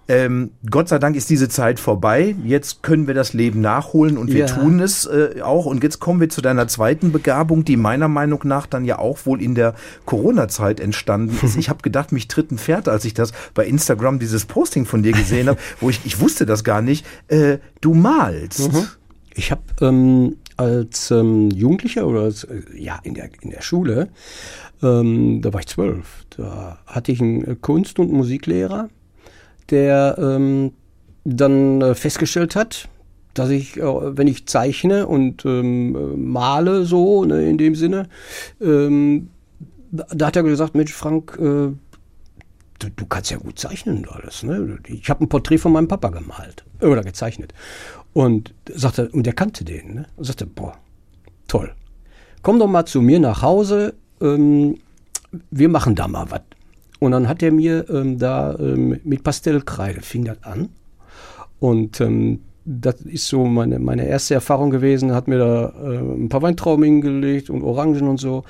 Ähm, 0.09 0.51
Gott 0.69 0.89
sei 0.89 0.99
Dank 0.99 1.15
ist 1.17 1.31
diese 1.31 1.49
Zeit 1.49 1.79
vorbei. 1.79 2.35
Jetzt 2.45 2.83
können 2.83 3.07
wir 3.07 3.15
das 3.15 3.33
Leben 3.33 3.61
nachholen 3.61 4.19
und 4.19 4.33
wir 4.33 4.47
ja. 4.47 4.47
tun 4.47 4.81
es 4.81 5.07
äh, 5.07 5.41
auch. 5.43 5.67
Und 5.67 5.83
jetzt 5.83 6.01
kommen 6.01 6.21
wir 6.21 6.29
zu 6.29 6.43
deiner 6.43 6.67
zweiten 6.67 7.13
Begabung, 7.13 7.65
die 7.65 7.77
meiner 7.77 8.09
Meinung 8.09 8.41
nach 8.45 8.67
dann 8.67 8.85
ja 8.85 8.99
auch 8.99 9.25
wohl 9.27 9.41
in 9.41 9.55
der 9.55 9.75
Corona-Zeit 10.05 10.81
entstanden 10.81 11.39
ist. 11.43 11.57
ich 11.59 11.69
habe 11.69 11.83
gedacht, 11.83 12.11
mich 12.11 12.29
tritt 12.29 12.51
ein 12.51 12.59
Pferd, 12.59 12.89
als 12.89 13.05
ich 13.05 13.15
das 13.15 13.33
bei 13.55 13.65
Instagram 13.65 14.19
dieses 14.19 14.45
Posting 14.45 14.87
von 14.87 15.03
dir 15.03 15.13
gesehen 15.13 15.49
habe, 15.49 15.59
wo 15.81 15.89
ich, 15.89 16.01
ich 16.05 16.21
wusste 16.21 16.47
das 16.47 16.65
gar 16.65 16.83
nicht. 16.83 17.07
Äh, 17.29 17.59
du 17.81 17.95
malst. 17.95 18.73
Mhm. 18.73 18.89
Ich 19.35 19.51
habe 19.51 19.63
ähm, 19.81 20.37
als 20.57 21.11
ähm, 21.11 21.51
Jugendlicher 21.51 22.07
oder 22.07 22.23
als, 22.23 22.45
äh, 22.45 22.63
ja 22.75 22.99
in 23.03 23.15
der, 23.15 23.31
in 23.41 23.51
der 23.51 23.63
Schule, 23.63 24.09
ähm, 24.83 25.41
da 25.43 25.53
war 25.53 25.61
ich 25.61 25.69
zwölf, 25.69 26.25
da 26.37 26.79
hatte 26.87 27.13
ich 27.13 27.21
einen 27.21 27.61
Kunst- 27.61 27.99
und 27.99 28.13
Musiklehrer 28.13 28.89
der 29.73 30.17
ähm, 30.19 30.73
dann 31.25 31.81
äh, 31.81 31.95
festgestellt 31.95 32.55
hat, 32.55 32.89
dass 33.35 33.51
ich, 33.51 33.79
äh, 33.79 34.17
wenn 34.17 34.29
ich 34.29 34.47
zeichne 34.47 35.07
und 35.07 35.45
ähm, 35.45 36.31
male 36.31 36.85
so, 36.85 37.25
ne, 37.25 37.49
in 37.49 37.59
dem 37.59 37.75
Sinne, 37.75 38.09
ähm, 38.61 39.31
da 39.91 40.27
hat 40.27 40.37
er 40.37 40.43
gesagt, 40.43 40.75
Mensch, 40.75 40.93
Frank, 40.93 41.37
äh, 41.39 41.43
du, 41.43 42.91
du, 42.97 43.07
kannst 43.07 43.31
ja 43.31 43.37
gut 43.37 43.59
zeichnen 43.59 43.99
und 43.99 44.13
alles. 44.13 44.43
Ne? 44.43 44.79
Ich 44.87 45.11
habe 45.11 45.25
ein 45.25 45.29
Porträt 45.29 45.59
von 45.59 45.73
meinem 45.73 45.89
Papa 45.89 46.09
gemalt 46.09 46.65
oder 46.81 47.03
gezeichnet. 47.03 47.53
Und 48.15 48.55
sagte, 48.73 49.09
und 49.11 49.25
der 49.25 49.35
kannte 49.35 49.65
den. 49.65 49.95
Ne? 49.95 50.07
Und 50.17 50.25
sagte, 50.25 50.47
boah, 50.47 50.77
toll. 51.47 51.75
Komm 52.43 52.59
doch 52.59 52.69
mal 52.69 52.87
zu 52.87 53.03
mir 53.03 53.21
nach 53.21 53.43
Hause. 53.43 53.95
Ähm, 54.21 54.79
wir 55.51 55.69
machen 55.69 55.95
da 55.95 56.09
mal 56.09 56.31
was. 56.31 56.43
Und 57.03 57.11
dann 57.11 57.27
hat 57.27 57.43
er 57.43 57.51
mir 57.51 57.91
ähm, 57.91 58.21
da 58.21 58.55
ähm, 58.61 59.01
mit 59.03 59.25
Pastellkreide 59.25 60.03
fing 60.03 60.25
das 60.25 60.41
an. 60.45 60.69
Und 61.59 62.01
ähm, 62.01 62.43
das 62.65 63.01
ist 63.01 63.27
so 63.27 63.45
meine, 63.45 63.81
meine 63.81 64.07
erste 64.07 64.35
Erfahrung 64.35 64.71
gewesen. 64.71 65.13
Hat 65.13 65.27
mir 65.27 65.39
da 65.39 65.73
äh, 65.83 65.97
ein 65.99 66.29
paar 66.29 66.43
Weintrauben 66.43 66.85
hingelegt 66.85 67.51
und 67.51 67.65
Orangen 67.65 68.07
und 68.07 68.19
so. 68.19 68.45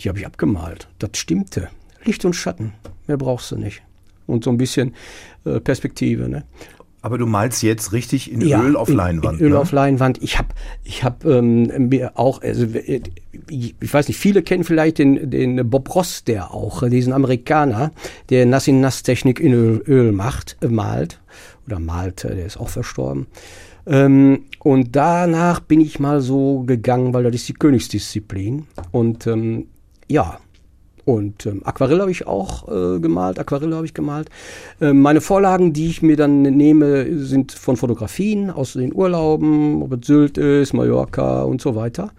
Die 0.00 0.08
habe 0.08 0.20
ich 0.20 0.26
abgemalt. 0.26 0.88
Das 1.00 1.10
stimmte. 1.18 1.68
Licht 2.02 2.24
und 2.24 2.32
Schatten. 2.32 2.72
Mehr 3.08 3.18
brauchst 3.18 3.50
du 3.50 3.56
nicht. 3.56 3.82
Und 4.26 4.42
so 4.42 4.48
ein 4.48 4.56
bisschen 4.56 4.94
äh, 5.44 5.60
Perspektive. 5.60 6.30
Ne? 6.30 6.44
Aber 7.00 7.16
du 7.16 7.26
malst 7.26 7.62
jetzt 7.62 7.92
richtig 7.92 8.32
in 8.32 8.40
ja, 8.40 8.60
Öl 8.60 8.76
auf 8.76 8.88
Leinwand. 8.88 9.40
In, 9.40 9.46
in 9.46 9.46
Öl 9.46 9.52
ne? 9.52 9.58
auf 9.60 9.70
Leinwand. 9.70 10.20
Ich 10.22 10.38
habe 10.38 10.48
ich 10.82 11.04
hab, 11.04 11.24
ähm, 11.24 11.88
mir 11.88 12.18
auch, 12.18 12.42
also 12.42 12.66
ich 13.48 13.74
weiß 13.80 14.08
nicht, 14.08 14.18
viele 14.18 14.42
kennen 14.42 14.64
vielleicht 14.64 14.98
den, 14.98 15.30
den 15.30 15.70
Bob 15.70 15.94
Ross, 15.94 16.24
der 16.24 16.52
auch, 16.52 16.88
diesen 16.88 17.12
Amerikaner, 17.12 17.92
der 18.30 18.46
Nass-in-Nass-Technik 18.46 19.38
in 19.38 19.52
Öl, 19.52 19.82
Öl 19.86 20.12
macht, 20.12 20.56
äh, 20.60 20.68
malt 20.68 21.20
oder 21.66 21.78
malte, 21.78 22.34
der 22.34 22.46
ist 22.46 22.58
auch 22.58 22.68
verstorben. 22.68 23.26
Ähm, 23.86 24.44
und 24.58 24.96
danach 24.96 25.60
bin 25.60 25.80
ich 25.80 25.98
mal 25.98 26.20
so 26.20 26.60
gegangen, 26.60 27.14
weil 27.14 27.24
das 27.24 27.36
ist 27.36 27.48
die 27.48 27.54
Königsdisziplin. 27.54 28.66
Und 28.90 29.26
ähm, 29.26 29.66
ja, 30.08 30.38
Und 31.08 31.46
ähm, 31.46 31.62
Aquarell 31.64 32.02
habe 32.02 32.10
ich 32.10 32.26
auch 32.26 32.68
äh, 32.68 33.00
gemalt, 33.00 33.38
Aquarelle 33.38 33.74
habe 33.74 33.86
ich 33.86 33.94
gemalt. 33.94 34.28
Ähm, 34.78 35.00
meine 35.00 35.22
Vorlagen, 35.22 35.72
die 35.72 35.86
ich 35.86 36.02
mir 36.02 36.18
dann 36.18 36.42
nehme, 36.42 37.18
sind 37.20 37.52
von 37.52 37.78
Fotografien 37.78 38.50
aus 38.50 38.74
den 38.74 38.94
Urlauben, 38.94 39.80
ob 39.80 39.94
es 39.94 40.06
Sylt 40.06 40.36
ist, 40.36 40.74
Mallorca 40.74 41.44
und 41.44 41.62
so 41.62 41.74
weiter. 41.74 42.10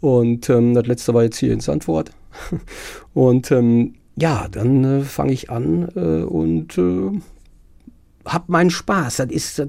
Und 0.00 0.48
ähm, 0.48 0.72
das 0.72 0.86
letzte 0.86 1.12
war 1.12 1.22
jetzt 1.22 1.36
hier 1.36 1.52
in 1.52 1.60
Sandford. 1.60 2.12
und 3.12 3.50
ähm, 3.50 3.96
ja, 4.16 4.46
dann 4.50 4.84
äh, 4.84 5.00
fange 5.02 5.34
ich 5.34 5.50
an 5.50 5.90
äh, 5.94 6.22
und 6.24 6.78
äh, 8.30 8.32
habe 8.32 8.44
meinen 8.48 8.70
Spaß. 8.70 9.16
Das 9.16 9.30
ist, 9.30 9.58
das 9.58 9.68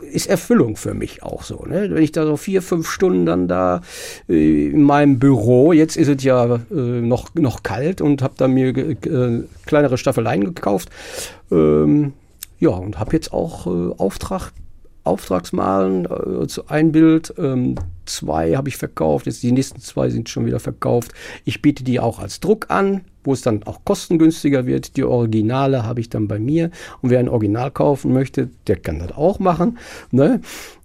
ist 0.00 0.26
Erfüllung 0.26 0.76
für 0.76 0.94
mich 0.94 1.22
auch 1.22 1.42
so. 1.42 1.64
Ne? 1.66 1.90
Wenn 1.90 2.02
ich 2.02 2.12
da 2.12 2.26
so 2.26 2.36
vier, 2.36 2.62
fünf 2.62 2.88
Stunden 2.88 3.26
dann 3.26 3.48
da 3.48 3.80
äh, 4.28 4.68
in 4.68 4.82
meinem 4.82 5.18
Büro, 5.18 5.72
jetzt 5.72 5.96
ist 5.96 6.08
es 6.08 6.22
ja 6.22 6.56
äh, 6.70 6.74
noch, 6.74 7.34
noch 7.34 7.62
kalt 7.62 8.00
und 8.00 8.22
habe 8.22 8.34
da 8.36 8.48
mir 8.48 8.76
äh, 8.76 9.44
kleinere 9.66 9.98
Staffeleien 9.98 10.44
gekauft. 10.44 10.90
Ähm, 11.50 12.12
ja, 12.58 12.70
und 12.70 12.98
habe 12.98 13.12
jetzt 13.12 13.32
auch 13.32 13.66
äh, 13.66 13.94
Auftrag 13.98 14.52
Auftragsmalen, 15.04 16.06
also 16.06 16.64
ein 16.68 16.90
Bild, 16.90 17.34
ähm, 17.36 17.74
zwei 18.06 18.56
habe 18.56 18.70
ich 18.70 18.78
verkauft, 18.78 19.26
jetzt 19.26 19.42
die 19.42 19.52
nächsten 19.52 19.80
zwei 19.80 20.08
sind 20.08 20.30
schon 20.30 20.46
wieder 20.46 20.60
verkauft. 20.60 21.12
Ich 21.44 21.60
biete 21.60 21.84
die 21.84 22.00
auch 22.00 22.20
als 22.20 22.40
Druck 22.40 22.70
an, 22.70 23.02
wo 23.24 23.32
es 23.32 23.42
dann 23.42 23.62
auch 23.64 23.84
kostengünstiger 23.84 24.66
wird. 24.66 24.96
Die 24.96 25.04
Originale 25.04 25.84
habe 25.84 26.00
ich 26.00 26.08
dann 26.08 26.28
bei 26.28 26.38
mir 26.38 26.70
und 27.02 27.10
wer 27.10 27.18
ein 27.18 27.28
Original 27.28 27.70
kaufen 27.70 28.12
möchte, 28.12 28.50
der 28.66 28.76
kann 28.76 29.00
das 29.00 29.12
auch 29.12 29.38
machen. 29.38 29.78
Ne? 30.10 30.40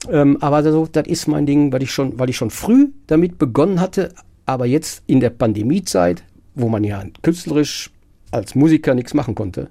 Ähm, 0.10 0.38
aber 0.42 0.62
das, 0.62 0.92
das 0.92 1.08
ist 1.08 1.28
mein 1.28 1.46
Ding, 1.46 1.72
weil 1.72 1.84
ich 1.84 1.92
schon, 1.92 2.18
weil 2.18 2.30
ich 2.30 2.38
schon 2.38 2.50
früh 2.50 2.90
damit 3.08 3.38
begonnen 3.38 3.80
hatte, 3.80 4.14
aber 4.46 4.66
jetzt 4.66 5.04
in 5.06 5.20
der 5.20 5.30
Pandemiezeit, 5.30 6.24
wo 6.56 6.70
man 6.70 6.84
ja 6.84 7.04
künstlerisch 7.22 7.92
als 8.32 8.56
Musiker 8.56 8.96
nichts 8.96 9.14
machen 9.14 9.36
konnte, 9.36 9.70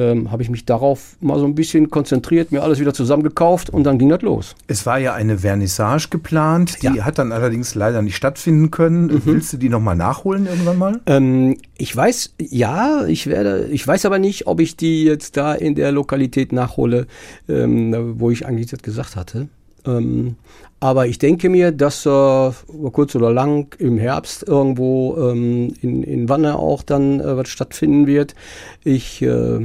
ähm, 0.00 0.30
habe 0.30 0.42
ich 0.42 0.48
mich 0.48 0.64
darauf 0.64 1.16
mal 1.20 1.38
so 1.38 1.44
ein 1.44 1.54
bisschen 1.54 1.90
konzentriert, 1.90 2.52
mir 2.52 2.62
alles 2.62 2.80
wieder 2.80 2.94
zusammengekauft 2.94 3.68
und 3.68 3.84
dann 3.84 3.98
ging 3.98 4.08
das 4.08 4.22
los. 4.22 4.54
Es 4.66 4.86
war 4.86 4.98
ja 4.98 5.12
eine 5.12 5.38
Vernissage 5.38 6.08
geplant, 6.08 6.82
die 6.82 6.86
ja. 6.86 7.04
hat 7.04 7.18
dann 7.18 7.32
allerdings 7.32 7.74
leider 7.74 8.00
nicht 8.00 8.16
stattfinden 8.16 8.70
können. 8.70 9.06
Mhm. 9.06 9.22
Willst 9.26 9.52
du 9.52 9.58
die 9.58 9.68
nochmal 9.68 9.96
nachholen 9.96 10.46
irgendwann 10.46 10.78
mal? 10.78 11.00
Ähm, 11.04 11.58
ich 11.76 11.94
weiß, 11.94 12.34
ja, 12.40 13.06
ich 13.06 13.26
werde, 13.26 13.66
ich 13.70 13.86
weiß 13.86 14.06
aber 14.06 14.18
nicht, 14.18 14.46
ob 14.46 14.60
ich 14.60 14.76
die 14.76 15.04
jetzt 15.04 15.36
da 15.36 15.52
in 15.52 15.74
der 15.74 15.92
Lokalität 15.92 16.52
nachhole, 16.52 17.06
ähm, 17.48 18.14
wo 18.18 18.30
ich 18.30 18.46
eigentlich 18.46 18.70
das 18.70 18.82
gesagt 18.82 19.16
hatte. 19.16 19.48
Ähm, 19.86 20.36
aber 20.80 21.06
ich 21.06 21.18
denke 21.18 21.50
mir, 21.50 21.72
dass 21.72 22.06
äh, 22.06 22.50
kurz 22.92 23.14
oder 23.14 23.32
lang 23.32 23.74
im 23.78 23.98
Herbst 23.98 24.48
irgendwo 24.48 25.30
ähm, 25.30 25.74
in, 25.82 26.02
in 26.02 26.28
Wanne 26.30 26.58
auch 26.58 26.82
dann 26.82 27.20
äh, 27.20 27.36
was 27.36 27.48
stattfinden 27.48 28.06
wird. 28.06 28.34
Ich 28.82 29.20
äh, 29.20 29.60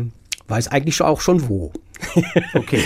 weiß 0.48 0.68
eigentlich 0.70 1.02
auch 1.02 1.22
schon 1.22 1.48
wo. 1.50 1.72
Okay, 2.54 2.84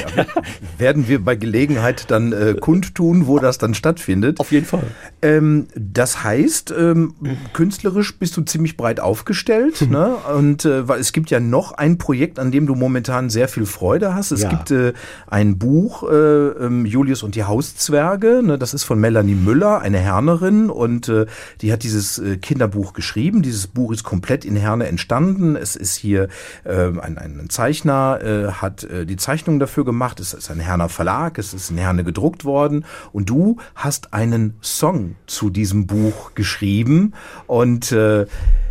werden 0.78 1.08
wir 1.08 1.24
bei 1.24 1.36
Gelegenheit 1.36 2.10
dann 2.10 2.32
äh, 2.32 2.56
kundtun, 2.60 3.28
wo 3.28 3.40
das 3.40 3.58
dann 3.58 3.74
stattfindet. 3.74 4.40
Auf 4.40 4.52
jeden 4.52 4.66
Fall. 4.66 4.84
Ähm, 5.22 5.68
das 5.76 6.24
heißt, 6.24 6.74
ähm, 6.78 7.14
künstlerisch 7.54 8.18
bist 8.18 8.38
du 8.38 8.42
ziemlich 8.42 8.78
breit 8.78 9.00
aufgestellt. 9.00 9.82
Mhm. 9.82 9.90
Ne? 10.00 10.16
Und 10.38 10.66
äh, 10.66 10.88
weil 10.88 11.00
es 11.00 11.14
gibt 11.14 11.32
ja 11.32 11.40
noch 11.40 11.72
ein 11.72 11.98
Projekt, 11.98 12.38
an 12.38 12.52
dem 12.52 12.68
du 12.68 12.76
momentan 12.76 13.32
sehr 13.32 13.48
viel 13.48 13.66
Freude 13.66 14.14
hast. 14.14 14.32
Es 14.32 14.44
ja. 14.44 14.50
gibt 14.50 14.70
äh, 14.70 14.94
ein 15.26 15.58
Buch, 15.58 16.04
äh, 16.04 16.16
ähm, 16.16 16.86
Julius 16.86 17.24
und 17.24 17.34
die 17.34 17.44
Hauszwerge. 17.44 18.44
Ne? 18.44 18.60
Das 18.60 18.76
ist 18.76 18.84
von 18.84 19.00
Melanie 19.00 19.34
Müller, 19.34 19.82
eine 19.82 19.98
Hernerin. 19.98 20.70
Und 20.70 21.10
äh, 21.10 21.26
die 21.62 21.74
hat 21.74 21.82
dieses 21.82 22.20
äh, 22.20 22.38
Kinderbuch 22.38 22.94
geschrieben. 22.94 23.42
Dieses 23.42 23.66
Buch 23.66 23.92
ist 23.92 24.04
komplett 24.04 24.46
in 24.46 24.56
Herne 24.56 24.86
entstanden. 24.86 25.56
Es 25.56 25.76
ist 25.76 25.96
hier 25.96 26.28
ein, 26.66 27.18
ein 27.18 27.49
Zeichner, 27.50 28.20
äh, 28.22 28.52
hat 28.54 28.84
äh, 28.84 29.06
die 29.06 29.18
Zeichnung 29.18 29.60
dafür 29.60 29.86
gemacht. 29.86 30.20
Es 30.20 30.34
ist 30.34 30.50
ein 30.50 30.60
Herner 30.60 30.90
Verlag, 30.90 31.38
es 31.38 31.54
ist 31.54 31.70
in 31.70 31.78
Herne 31.78 32.04
gedruckt 32.04 32.46
worden. 32.46 32.86
Und 33.12 33.30
du 33.30 33.58
hast 33.76 34.14
einen 34.14 34.56
Song 34.62 35.16
zu 35.28 35.50
diesem 35.50 35.88
Buch 35.88 36.34
geschrieben. 36.36 37.14
Und 37.48 37.92
äh, 37.92 38.26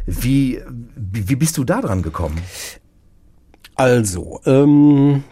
wie, 0.06 0.62
wie 0.96 1.36
bist 1.36 1.58
du 1.58 1.64
da 1.64 1.80
dran 1.80 2.02
gekommen? 2.02 2.40
Also, 3.74 4.40
ähm, 4.46 5.24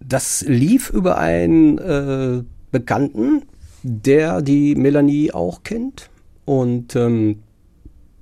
das 0.00 0.42
lief 0.46 0.90
über 0.90 1.18
einen 1.18 1.78
äh, 1.78 2.42
Bekannten, 2.70 3.44
der 3.82 4.42
die 4.42 4.74
Melanie 4.74 5.32
auch 5.32 5.62
kennt. 5.62 6.10
Und 6.44 6.96
ähm, 6.96 7.42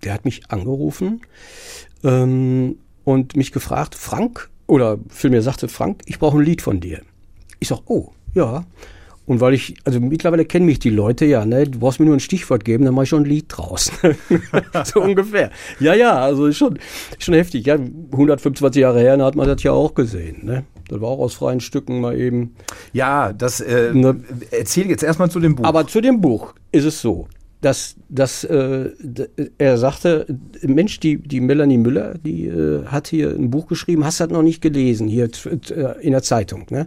der 0.04 0.12
hat 0.12 0.24
mich 0.24 0.50
angerufen 0.50 1.22
ähm, 2.04 2.78
und 3.06 3.36
mich 3.36 3.52
gefragt, 3.52 3.94
Frank, 3.94 4.50
oder 4.66 4.98
vielmehr 5.08 5.40
sagte 5.40 5.68
Frank, 5.68 6.02
ich 6.06 6.18
brauche 6.18 6.36
ein 6.36 6.44
Lied 6.44 6.60
von 6.60 6.80
dir. 6.80 7.02
Ich 7.60 7.68
sag, 7.68 7.82
oh, 7.86 8.12
ja. 8.34 8.64
Und 9.26 9.40
weil 9.40 9.54
ich, 9.54 9.76
also 9.84 10.00
mittlerweile 10.00 10.44
kennen 10.44 10.66
mich 10.66 10.80
die 10.80 10.90
Leute 10.90 11.24
ja, 11.24 11.46
ne? 11.46 11.66
Du 11.68 11.78
brauchst 11.78 12.00
mir 12.00 12.06
nur 12.06 12.16
ein 12.16 12.20
Stichwort 12.20 12.64
geben, 12.64 12.84
dann 12.84 12.94
mache 12.94 13.04
ich 13.04 13.08
schon 13.08 13.22
ein 13.22 13.28
Lied 13.28 13.46
draus. 13.48 13.92
so 14.84 15.00
ungefähr. 15.00 15.50
Ja, 15.78 15.94
ja, 15.94 16.18
also 16.18 16.50
schon, 16.50 16.78
schon 17.18 17.34
heftig. 17.34 17.66
Ja, 17.66 17.74
125 17.74 18.82
Jahre 18.82 19.00
her, 19.00 19.16
hat 19.24 19.36
man 19.36 19.46
das 19.46 19.62
ja 19.62 19.70
auch 19.70 19.94
gesehen, 19.94 20.44
ne? 20.44 20.64
Das 20.88 21.00
war 21.00 21.08
auch 21.08 21.20
aus 21.20 21.34
freien 21.34 21.60
Stücken 21.60 22.00
mal 22.00 22.18
eben. 22.18 22.56
Ja, 22.92 23.32
das 23.32 23.60
äh, 23.60 23.92
ne? 23.94 24.20
erzähl 24.50 24.88
jetzt 24.88 25.02
erstmal 25.02 25.30
zu 25.30 25.38
dem 25.38 25.54
Buch. 25.54 25.64
Aber 25.64 25.86
zu 25.86 26.00
dem 26.00 26.20
Buch 26.20 26.54
ist 26.72 26.84
es 26.84 27.00
so 27.00 27.28
dass, 27.60 27.96
dass 28.08 28.44
äh, 28.44 28.90
er 29.58 29.78
sagte, 29.78 30.26
Mensch, 30.62 31.00
die, 31.00 31.18
die 31.18 31.40
Melanie 31.40 31.78
Müller, 31.78 32.14
die 32.18 32.46
äh, 32.46 32.84
hat 32.86 33.08
hier 33.08 33.30
ein 33.30 33.50
Buch 33.50 33.66
geschrieben, 33.66 34.04
hast 34.04 34.20
du 34.20 34.24
das 34.24 34.32
noch 34.32 34.42
nicht 34.42 34.60
gelesen, 34.60 35.08
hier 35.08 35.28
äh, 35.70 36.04
in 36.04 36.12
der 36.12 36.22
Zeitung. 36.22 36.66
Ne? 36.70 36.86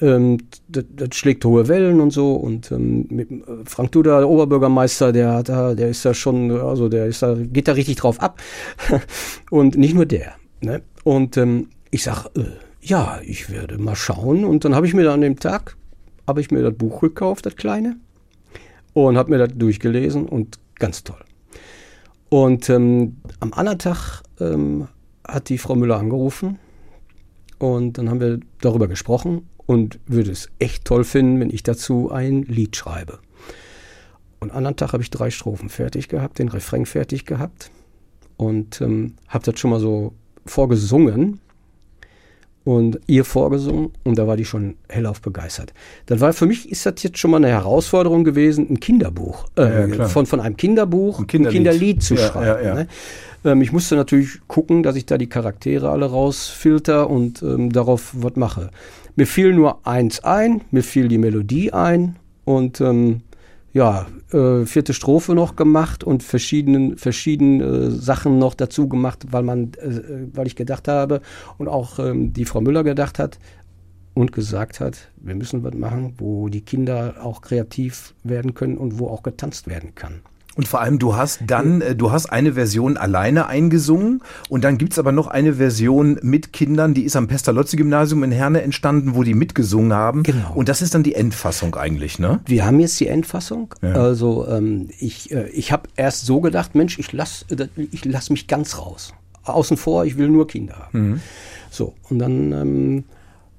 Ähm, 0.00 0.38
das, 0.68 0.84
das, 0.94 1.16
schlägt 1.16 1.44
hohe 1.44 1.68
Wellen 1.68 2.00
und 2.00 2.10
so. 2.10 2.34
Und 2.34 2.70
ähm, 2.70 3.06
äh, 3.18 3.26
Frank 3.64 3.92
Duda, 3.92 4.18
der 4.18 4.28
Oberbürgermeister, 4.28 5.12
der 5.12 5.34
hat 5.34 5.48
da, 5.48 5.74
der 5.74 5.88
ist 5.88 6.04
da 6.04 6.14
schon, 6.14 6.50
also 6.52 6.88
der 6.88 7.06
ist 7.06 7.22
da, 7.22 7.34
geht 7.34 7.66
da 7.66 7.72
richtig 7.72 7.96
drauf 7.96 8.20
ab. 8.20 8.40
und 9.50 9.76
nicht 9.76 9.94
nur 9.94 10.06
der. 10.06 10.34
Ne? 10.60 10.82
Und 11.02 11.36
ähm, 11.36 11.68
ich 11.90 12.04
sag, 12.04 12.26
äh, 12.36 12.44
ja, 12.80 13.20
ich 13.24 13.50
werde 13.50 13.78
mal 13.78 13.96
schauen. 13.96 14.44
Und 14.44 14.64
dann 14.64 14.76
habe 14.76 14.86
ich 14.86 14.94
mir 14.94 15.04
da 15.04 15.12
an 15.12 15.20
dem 15.20 15.38
Tag, 15.38 15.76
habe 16.26 16.40
ich 16.40 16.52
mir 16.52 16.62
das 16.62 16.74
Buch 16.74 17.00
gekauft, 17.00 17.46
das 17.46 17.56
kleine 17.56 17.96
und 18.92 19.16
habe 19.16 19.30
mir 19.30 19.38
das 19.38 19.56
durchgelesen 19.56 20.26
und 20.26 20.58
ganz 20.78 21.04
toll. 21.04 21.24
Und 22.28 22.68
ähm, 22.70 23.16
am 23.40 23.52
anderen 23.52 23.78
Tag 23.78 24.22
ähm, 24.40 24.88
hat 25.26 25.48
die 25.48 25.58
Frau 25.58 25.74
Müller 25.74 25.98
angerufen 25.98 26.58
und 27.58 27.98
dann 27.98 28.08
haben 28.08 28.20
wir 28.20 28.40
darüber 28.60 28.88
gesprochen 28.88 29.48
und 29.66 29.98
würde 30.06 30.30
es 30.30 30.48
echt 30.58 30.84
toll 30.84 31.04
finden, 31.04 31.40
wenn 31.40 31.50
ich 31.50 31.62
dazu 31.62 32.10
ein 32.10 32.42
Lied 32.42 32.76
schreibe. 32.76 33.18
Und 34.40 34.50
am 34.50 34.56
anderen 34.56 34.76
Tag 34.76 34.92
habe 34.92 35.02
ich 35.02 35.10
drei 35.10 35.30
Strophen 35.30 35.68
fertig 35.68 36.08
gehabt, 36.08 36.38
den 36.38 36.48
Refrain 36.48 36.86
fertig 36.86 37.26
gehabt 37.26 37.70
und 38.36 38.80
ähm, 38.80 39.14
habe 39.28 39.44
das 39.44 39.60
schon 39.60 39.70
mal 39.70 39.80
so 39.80 40.14
vorgesungen 40.44 41.40
und 42.64 43.00
ihr 43.06 43.24
vorgesungen 43.24 43.90
und 44.04 44.18
da 44.18 44.26
war 44.26 44.36
die 44.36 44.44
schon 44.44 44.76
hellauf 44.88 45.20
begeistert. 45.20 45.72
Das 46.06 46.20
war 46.20 46.32
für 46.32 46.46
mich 46.46 46.70
ist 46.70 46.86
das 46.86 47.02
jetzt 47.02 47.18
schon 47.18 47.32
mal 47.32 47.38
eine 47.38 47.48
Herausforderung 47.48 48.24
gewesen, 48.24 48.66
ein 48.70 48.80
Kinderbuch 48.80 49.46
äh, 49.58 49.96
ja, 49.96 50.08
von 50.08 50.26
von 50.26 50.40
einem 50.40 50.56
Kinderbuch 50.56 51.20
ein 51.20 51.26
Kinderlied, 51.26 51.60
ein 51.60 51.64
Kinderlied 51.64 52.02
zu 52.02 52.14
ja, 52.14 52.28
schreiben. 52.28 52.64
Ja, 52.64 52.74
ne? 52.74 52.88
ähm, 53.44 53.62
ich 53.62 53.72
musste 53.72 53.96
natürlich 53.96 54.40
gucken, 54.46 54.82
dass 54.82 54.96
ich 54.96 55.06
da 55.06 55.18
die 55.18 55.28
Charaktere 55.28 55.90
alle 55.90 56.06
rausfilter 56.06 57.10
und 57.10 57.42
ähm, 57.42 57.72
darauf 57.72 58.12
was 58.16 58.36
mache. 58.36 58.70
Mir 59.16 59.26
fiel 59.26 59.52
nur 59.52 59.86
eins 59.86 60.24
ein, 60.24 60.62
mir 60.70 60.82
fiel 60.82 61.08
die 61.08 61.18
Melodie 61.18 61.72
ein 61.72 62.16
und 62.44 62.80
ähm, 62.80 63.22
ja, 63.72 64.06
äh, 64.32 64.66
vierte 64.66 64.94
Strophe 64.94 65.34
noch 65.34 65.56
gemacht 65.56 66.04
und 66.04 66.22
verschiedene, 66.22 66.96
verschiedene 66.96 67.64
äh, 67.64 67.90
Sachen 67.90 68.38
noch 68.38 68.54
dazu 68.54 68.88
gemacht, 68.88 69.26
weil 69.30 69.42
man, 69.42 69.72
äh, 69.74 70.26
weil 70.32 70.46
ich 70.46 70.56
gedacht 70.56 70.88
habe 70.88 71.20
und 71.58 71.68
auch 71.68 71.98
ähm, 71.98 72.32
die 72.32 72.44
Frau 72.44 72.60
Müller 72.60 72.84
gedacht 72.84 73.18
hat 73.18 73.38
und 74.14 74.32
gesagt 74.32 74.80
hat, 74.80 75.10
wir 75.16 75.34
müssen 75.34 75.62
was 75.62 75.74
machen, 75.74 76.14
wo 76.18 76.48
die 76.48 76.62
Kinder 76.62 77.16
auch 77.22 77.40
kreativ 77.40 78.14
werden 78.22 78.54
können 78.54 78.76
und 78.76 78.98
wo 78.98 79.08
auch 79.08 79.22
getanzt 79.22 79.68
werden 79.68 79.94
kann. 79.94 80.20
Und 80.54 80.68
vor 80.68 80.80
allem, 80.80 80.98
du 80.98 81.16
hast 81.16 81.40
dann, 81.46 81.80
äh, 81.80 81.96
du 81.96 82.12
hast 82.12 82.26
eine 82.26 82.54
Version 82.54 82.96
alleine 82.96 83.46
eingesungen 83.46 84.22
und 84.48 84.64
dann 84.64 84.76
gibt's 84.76 84.98
aber 84.98 85.12
noch 85.12 85.26
eine 85.28 85.54
Version 85.54 86.18
mit 86.22 86.52
Kindern, 86.52 86.92
die 86.92 87.04
ist 87.04 87.16
am 87.16 87.26
Pestalozzi-Gymnasium 87.26 88.22
in 88.22 88.32
Herne 88.32 88.62
entstanden, 88.62 89.14
wo 89.14 89.22
die 89.22 89.34
mitgesungen 89.34 89.94
haben. 89.94 90.22
Genau. 90.24 90.52
Und 90.54 90.68
das 90.68 90.82
ist 90.82 90.94
dann 90.94 91.02
die 91.02 91.14
Endfassung 91.14 91.74
eigentlich, 91.74 92.18
ne? 92.18 92.40
Wir 92.44 92.66
haben 92.66 92.80
jetzt 92.80 93.00
die 93.00 93.06
Endfassung. 93.06 93.74
Ja. 93.80 93.94
Also 93.94 94.46
ähm, 94.48 94.90
ich, 94.98 95.30
äh, 95.32 95.48
ich 95.48 95.72
habe 95.72 95.88
erst 95.96 96.26
so 96.26 96.40
gedacht, 96.40 96.74
Mensch, 96.74 96.98
ich 96.98 97.12
lass, 97.12 97.46
äh, 97.48 97.68
ich 97.90 98.04
lass 98.04 98.28
mich 98.28 98.46
ganz 98.46 98.78
raus. 98.78 99.14
Außen 99.44 99.76
vor, 99.76 100.04
ich 100.04 100.18
will 100.18 100.28
nur 100.28 100.46
Kinder 100.46 100.76
haben. 100.76 101.08
Mhm. 101.08 101.20
So, 101.70 101.94
und 102.10 102.18
dann 102.18 102.52
ähm, 102.52 103.04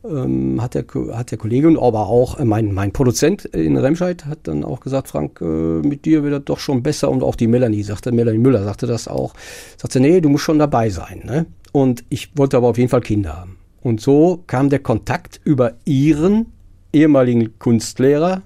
ähm, 0.04 0.62
hat, 0.62 0.76
der, 0.76 0.86
hat 1.14 1.32
der 1.32 1.38
Kollege 1.38 1.68
und 1.68 1.78
aber 1.78 2.08
auch 2.08 2.40
äh, 2.40 2.46
mein, 2.46 2.74
mein 2.74 2.92
Produzent 2.92 3.46
in 3.46 3.78
Remscheid 3.78 4.26
hat 4.26 4.40
dann 4.44 4.64
auch 4.64 4.80
gesagt, 4.80 5.08
Frank, 5.08 5.40
äh, 5.42 5.46
mit 5.46 6.06
dir 6.06 6.24
wird 6.24 6.34
das 6.34 6.44
doch 6.46 6.60
schon 6.60 6.84
besser 6.84 7.10
und 7.10 7.24
auch 7.24 7.36
die 7.36 7.48
Melanie 7.48 7.84
sagte, 7.84 8.12
Melanie 8.12 8.40
Müller 8.40 8.64
sagte 8.64 8.88
das 8.88 9.08
auch, 9.08 9.34
sagte, 9.78 10.00
nee, 10.00 10.22
du 10.22 10.30
musst 10.30 10.44
schon 10.44 10.60
dabei 10.60 10.90
sein. 10.90 11.22
Ne? 11.26 11.46
Und 11.72 12.04
ich 12.10 12.38
wollte 12.38 12.58
aber 12.58 12.68
auf 12.68 12.78
jeden 12.78 12.90
Fall 12.90 13.02
Kinder 13.02 13.38
haben. 13.38 13.58
Und 13.82 14.02
so 14.02 14.44
kam 14.48 14.70
der 14.70 14.80
Kontakt 14.80 15.42
über 15.44 15.74
ihren 15.86 16.48
ehemaligen 16.94 17.58
Kunstlehrer, 17.60 18.44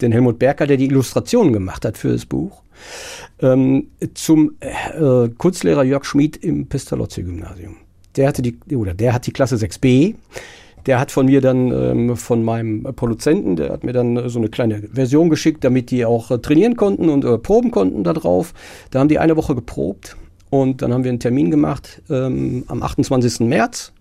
den 0.00 0.12
Helmut 0.12 0.38
Berger, 0.38 0.66
der 0.66 0.76
die 0.76 0.86
Illustrationen 0.86 1.52
gemacht 1.52 1.84
hat 1.84 1.98
für 1.98 2.12
das 2.12 2.24
Buch, 2.24 2.62
ähm, 3.40 3.88
zum 4.14 4.52
äh, 4.60 5.28
Kunstlehrer 5.36 5.82
Jörg 5.84 6.04
Schmid 6.04 6.36
im 6.36 6.66
Pestalozzi-Gymnasium. 6.66 7.76
Der 8.16 8.28
hatte 8.28 8.42
der 8.42 9.12
hat 9.12 9.26
die 9.26 9.32
Klasse 9.32 9.56
6b. 9.56 10.14
Der 10.88 10.98
hat 10.98 11.12
von 11.12 11.26
mir 11.26 11.42
dann, 11.42 11.70
ähm, 11.70 12.16
von 12.16 12.42
meinem 12.42 12.82
Produzenten, 12.82 13.56
der 13.56 13.68
hat 13.74 13.84
mir 13.84 13.92
dann 13.92 14.30
so 14.30 14.38
eine 14.38 14.48
kleine 14.48 14.84
Version 14.90 15.28
geschickt, 15.28 15.62
damit 15.62 15.90
die 15.90 16.06
auch 16.06 16.30
äh, 16.30 16.38
trainieren 16.38 16.76
konnten 16.76 17.10
und 17.10 17.26
äh, 17.26 17.36
proben 17.36 17.70
konnten 17.70 18.04
da 18.04 18.14
drauf. 18.14 18.54
Da 18.90 19.00
haben 19.00 19.08
die 19.08 19.18
eine 19.18 19.36
Woche 19.36 19.54
geprobt 19.54 20.16
und 20.48 20.80
dann 20.80 20.94
haben 20.94 21.04
wir 21.04 21.10
einen 21.10 21.20
Termin 21.20 21.50
gemacht 21.50 22.00
ähm, 22.08 22.64
am 22.68 22.82
28. 22.82 23.40
März. 23.40 23.92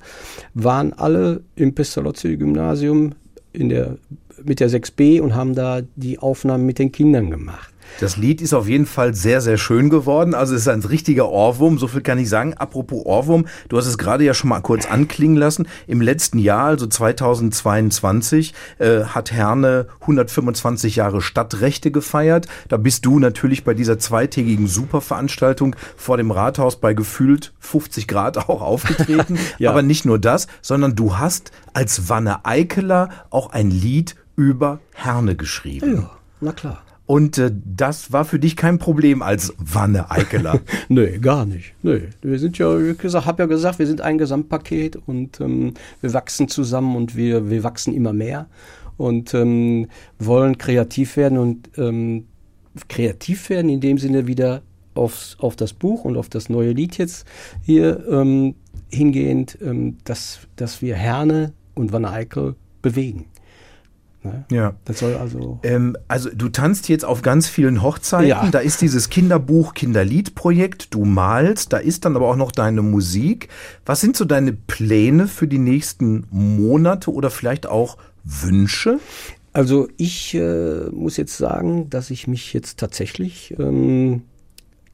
Waren 0.54 0.93
alle 0.93 1.41
im 1.58 1.76
Pestalozzi-Gymnasium 1.76 3.12
in 3.52 3.67
der, 3.67 3.97
mit 4.45 4.62
der 4.62 4.69
6b 4.69 5.19
und 5.19 5.36
haben 5.36 5.56
da 5.56 5.82
die 5.97 6.19
Aufnahmen 6.19 6.65
mit 6.65 6.80
den 6.80 6.93
Kindern 6.93 7.30
gemacht. 7.30 7.73
Das 8.00 8.17
Lied 8.17 8.41
ist 8.41 8.54
auf 8.54 8.67
jeden 8.67 8.86
Fall 8.86 9.13
sehr, 9.13 9.41
sehr 9.41 9.58
schön 9.58 9.89
geworden. 9.89 10.34
Also 10.34 10.54
es 10.54 10.62
ist 10.62 10.67
ein 10.67 10.84
richtiger 10.84 11.30
Ohrwurm, 11.30 11.80
so 11.80 11.88
viel 11.88 12.02
kann 12.02 12.19
ich 12.19 12.30
sagen. 12.30 12.54
Apropos 12.54 13.06
Ohrwurm, 13.06 13.47
du 13.69 13.78
hast 13.78 13.88
es 13.88 13.97
gerade 13.97 14.23
ja 14.23 14.34
schon 14.34 14.50
mal 14.50 14.62
kurz 14.62 14.86
anklingen 14.86 15.38
lassen. 15.38 15.67
Im 15.88 16.02
letzten 16.02 16.39
Jahr, 16.39 16.65
also 16.65 16.86
2022, 16.86 18.54
äh, 18.78 19.04
hat 19.04 19.32
Herne 19.32 19.88
125 20.02 20.97
Jahre 20.97 21.21
Stadtrechte 21.21 21.91
gefeiert. 21.91 22.47
Da 22.67 22.78
bist 22.78 23.06
du 23.06 23.19
natürlich 23.19 23.63
bei 23.63 23.73
dieser 23.73 23.97
zweitägigen 23.97 24.67
Superveranstaltung 24.67 25.76
vor 25.95 26.17
dem 26.17 26.32
Rathaus 26.32 26.76
bei 26.80 26.93
gefühlt 26.93 27.54
50 27.60 28.08
Grad 28.08 28.38
auch 28.50 28.62
aufgetreten. 28.62 29.39
ja. 29.58 29.71
Aber 29.71 29.82
nicht 29.82 30.06
nur 30.06 30.19
das, 30.19 30.47
sondern 30.62 30.95
du 30.95 31.17
hast 31.17 31.52
als 31.73 32.10
Wanne 32.10 32.45
Eikeler 32.45 33.10
auch 33.30 33.52
ein 33.52 33.71
Lied 33.71 34.15
über 34.36 34.80
Herne 34.93 35.36
geschrieben. 35.36 35.95
Ja, 35.95 36.10
na 36.41 36.52
klar. 36.52 36.84
Und 37.08 37.38
äh, 37.38 37.52
das 37.65 38.12
war 38.12 38.26
für 38.26 38.38
dich 38.38 38.58
kein 38.58 38.80
Problem 38.80 39.22
als 39.22 39.54
Wanne 39.58 40.12
Eikeler? 40.12 40.60
nee, 40.89 41.17
gar 41.17 41.46
nicht. 41.46 41.74
Nee. 41.82 42.02
Wir 42.22 42.38
sind 42.38 42.58
ja, 42.58 42.78
ich 42.78 43.15
habe 43.15 43.43
ja 43.43 43.48
gesagt, 43.48 43.80
wir 43.80 43.88
sind 43.88 44.02
ein 44.02 44.17
Gesamtpaket 44.17 44.98
und 45.08 45.39
ähm, 45.39 45.74
wir 46.02 46.13
wachsen 46.13 46.50
zusammen 46.50 46.98
und 46.98 47.15
wir, 47.15 47.50
wir 47.50 47.63
wachsen 47.63 47.93
immer 47.93 48.12
mehr 48.12 48.48
und 48.98 49.34
ähm, 49.34 49.88
wollen 50.20 50.58
kreativ 50.58 51.15
werden 51.15 51.38
und 51.38 51.70
ähm, 51.78 52.26
kreativ 52.89 53.50
werden 53.50 53.70
in 53.70 53.80
dem 53.80 53.98
Sinne 53.98 54.28
wieder 54.28 54.62
aufs, 54.93 55.38
auf 55.39 55.56
das 55.56 55.72
Buch 55.72 56.04
und 56.04 56.17
auf 56.17 56.28
das 56.28 56.50
neue 56.50 56.72
Lied 56.72 56.98
jetzt 56.98 57.26
hier 57.63 58.06
ähm, 58.10 58.56
hingehend, 58.89 59.58
ähm, 59.62 59.98
dass, 60.04 60.39
dass 60.58 60.82
wir 60.82 60.96
Herne 60.96 61.54
und 61.74 61.93
Wanne 61.93 62.12
Eickel 62.12 62.56
bewegen. 62.82 63.26
Ne? 64.24 64.46
Ja. 64.52 64.74
Das 64.86 65.00
soll 65.00 65.16
also. 65.16 65.60
Ähm, 65.64 65.96
also 66.08 66.30
du 66.34 66.50
tanzt 66.50 66.90
jetzt 66.90 67.06
auf 67.06 67.22
ganz 67.22 67.48
vielen 67.48 67.82
Hochzeiten. 67.82 68.28
Ja. 68.28 68.48
Da 68.50 68.60
ist 68.60 68.82
dieses 68.82 69.10
Kinderbuch, 69.10 69.74
Kinderliedprojekt. 69.74 70.94
Du 70.94 71.06
malst. 71.06 71.74
Da 71.74 71.78
ist 71.78 72.06
dann 72.06 72.16
aber 72.16 72.28
auch 72.28 72.36
noch 72.36 72.52
deine 72.52 72.82
Musik. 72.82 73.50
Was 73.86 74.02
sind 74.02 74.18
so 74.18 74.26
deine 74.26 74.54
Pläne 74.54 75.28
für 75.28 75.48
die 75.48 75.60
nächsten 75.60 76.26
Monate 76.32 77.12
oder 77.12 77.30
vielleicht 77.30 77.68
auch 77.68 77.98
Wünsche? 78.24 79.00
Also 79.54 79.88
ich 79.98 80.36
äh, 80.36 80.90
muss 80.92 81.18
jetzt 81.18 81.38
sagen, 81.38 81.90
dass 81.90 82.12
ich 82.12 82.28
mich 82.28 82.54
jetzt 82.54 82.78
tatsächlich 82.80 83.56
ähm, 83.58 84.24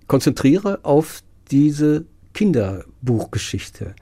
konzentriere 0.08 0.80
auf 0.84 1.22
diese 1.52 2.06
Kinderbuchgeschichte. 2.34 3.93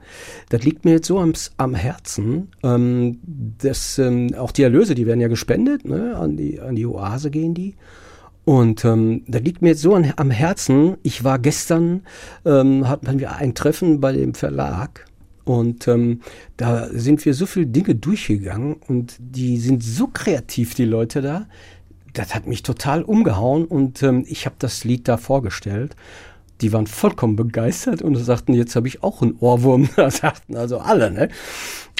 Das 0.48 0.62
liegt 0.62 0.84
mir 0.84 0.92
jetzt 0.92 1.06
so 1.06 1.18
am, 1.18 1.32
am 1.56 1.74
Herzen, 1.74 2.48
ähm, 2.62 3.20
dass 3.22 3.98
ähm, 3.98 4.34
auch 4.36 4.52
die 4.52 4.62
Erlöse, 4.62 4.94
die 4.94 5.06
werden 5.06 5.20
ja 5.20 5.28
gespendet, 5.28 5.84
ne? 5.84 6.16
an, 6.16 6.36
die, 6.36 6.60
an 6.60 6.74
die 6.74 6.86
Oase 6.86 7.30
gehen 7.30 7.54
die. 7.54 7.76
Und 8.44 8.84
ähm, 8.84 9.22
das 9.28 9.42
liegt 9.42 9.62
mir 9.62 9.68
jetzt 9.70 9.82
so 9.82 9.94
an, 9.94 10.12
am 10.16 10.30
Herzen. 10.30 10.96
Ich 11.02 11.22
war 11.22 11.38
gestern, 11.38 12.02
ähm, 12.44 12.88
hatten 12.88 13.20
wir 13.20 13.32
ein 13.36 13.54
Treffen 13.54 14.00
bei 14.00 14.12
dem 14.12 14.34
Verlag 14.34 15.06
und 15.44 15.88
ähm, 15.88 16.20
da 16.56 16.88
sind 16.92 17.24
wir 17.24 17.34
so 17.34 17.46
viele 17.46 17.66
Dinge 17.66 17.94
durchgegangen 17.94 18.74
und 18.88 19.16
die 19.18 19.58
sind 19.58 19.82
so 19.82 20.06
kreativ, 20.06 20.74
die 20.74 20.84
Leute 20.84 21.20
da. 21.20 21.46
Das 22.12 22.34
hat 22.34 22.46
mich 22.46 22.62
total 22.62 23.02
umgehauen 23.02 23.64
und 23.64 24.02
ähm, 24.02 24.24
ich 24.28 24.46
habe 24.46 24.56
das 24.58 24.84
Lied 24.84 25.08
da 25.08 25.16
vorgestellt 25.16 25.96
die 26.62 26.72
waren 26.72 26.86
vollkommen 26.86 27.36
begeistert 27.36 28.02
und 28.02 28.14
sagten, 28.16 28.54
jetzt 28.54 28.76
habe 28.76 28.88
ich 28.88 29.02
auch 29.02 29.20
einen 29.20 29.36
Ohrwurm. 29.40 29.88
Das 29.96 30.18
sagten 30.18 30.56
also 30.56 30.78
alle, 30.78 31.10
ne? 31.10 31.28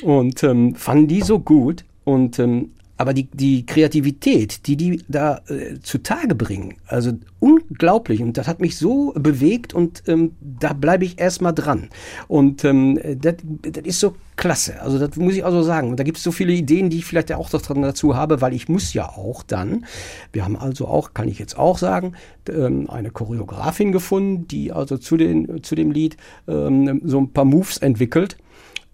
Und 0.03 0.43
ähm, 0.43 0.75
fanden 0.75 1.09
die 1.09 1.21
so 1.21 1.39
gut. 1.39 1.85
Und 2.05 2.39
ähm, 2.39 2.71
aber 3.03 3.15
die, 3.15 3.25
die 3.33 3.67
Kreativität, 3.67 4.69
die 4.69 4.77
die 4.77 5.03
da 5.09 5.41
äh, 5.49 5.81
zutage 5.83 6.37
bringen, 6.37 6.77
also 6.87 7.11
unglaublich. 7.41 8.23
Und 8.23 8.39
das 8.39 8.47
hat 8.47 8.61
mich 8.61 8.79
so 8.79 9.13
bewegt 9.17 9.75
und 9.75 10.05
ähm, 10.07 10.37
da 10.41 10.73
bleibe 10.73 11.05
ich 11.05 11.19
erstmal 11.19 11.53
dran. 11.53 11.89
Und 12.29 12.65
ähm, 12.65 13.01
das, 13.21 13.35
ist 13.83 13.99
so 13.99 14.15
klasse. 14.37 14.81
Also 14.81 15.01
das 15.01 15.17
muss 15.17 15.35
ich 15.35 15.45
also 15.45 15.65
sagen. 15.65 15.91
Und 15.91 15.99
da 15.99 16.05
gibt 16.05 16.19
es 16.19 16.23
so 16.23 16.31
viele 16.31 16.53
Ideen, 16.53 16.91
die 16.91 16.99
ich 16.99 17.05
vielleicht 17.05 17.31
ja 17.31 17.39
auch 17.39 17.51
dazu 17.51 18.15
habe, 18.15 18.41
weil 18.41 18.55
ich 18.55 18.69
muss 18.69 18.95
ja 18.95 19.09
auch 19.09 19.43
dann, 19.43 19.85
wir 20.33 20.45
haben 20.45 20.55
also 20.55 20.87
auch, 20.87 21.13
kann 21.13 21.27
ich 21.27 21.41
jetzt 21.41 21.59
auch 21.59 21.79
sagen, 21.79 22.13
ähm, 22.49 22.89
eine 22.89 23.11
Choreografin 23.11 23.91
gefunden, 23.91 24.47
die 24.47 24.71
also 24.71 24.97
zu, 24.97 25.17
den, 25.17 25.65
zu 25.65 25.75
dem 25.75 25.91
Lied 25.91 26.17
ähm, 26.47 27.01
so 27.05 27.21
ein 27.21 27.33
paar 27.33 27.47
Moves 27.47 27.79
entwickelt. 27.79 28.37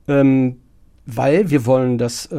Ähm, 0.08 0.56
weil 1.04 1.50
wir 1.50 1.66
wollen 1.66 1.98
das 1.98 2.30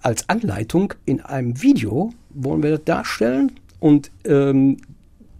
als 0.00 0.28
Anleitung 0.28 0.94
in 1.04 1.20
einem 1.20 1.62
Video 1.62 2.12
wollen 2.30 2.62
wir 2.62 2.70
das 2.72 2.84
darstellen 2.84 3.52
und 3.80 4.10
ähm, 4.24 4.78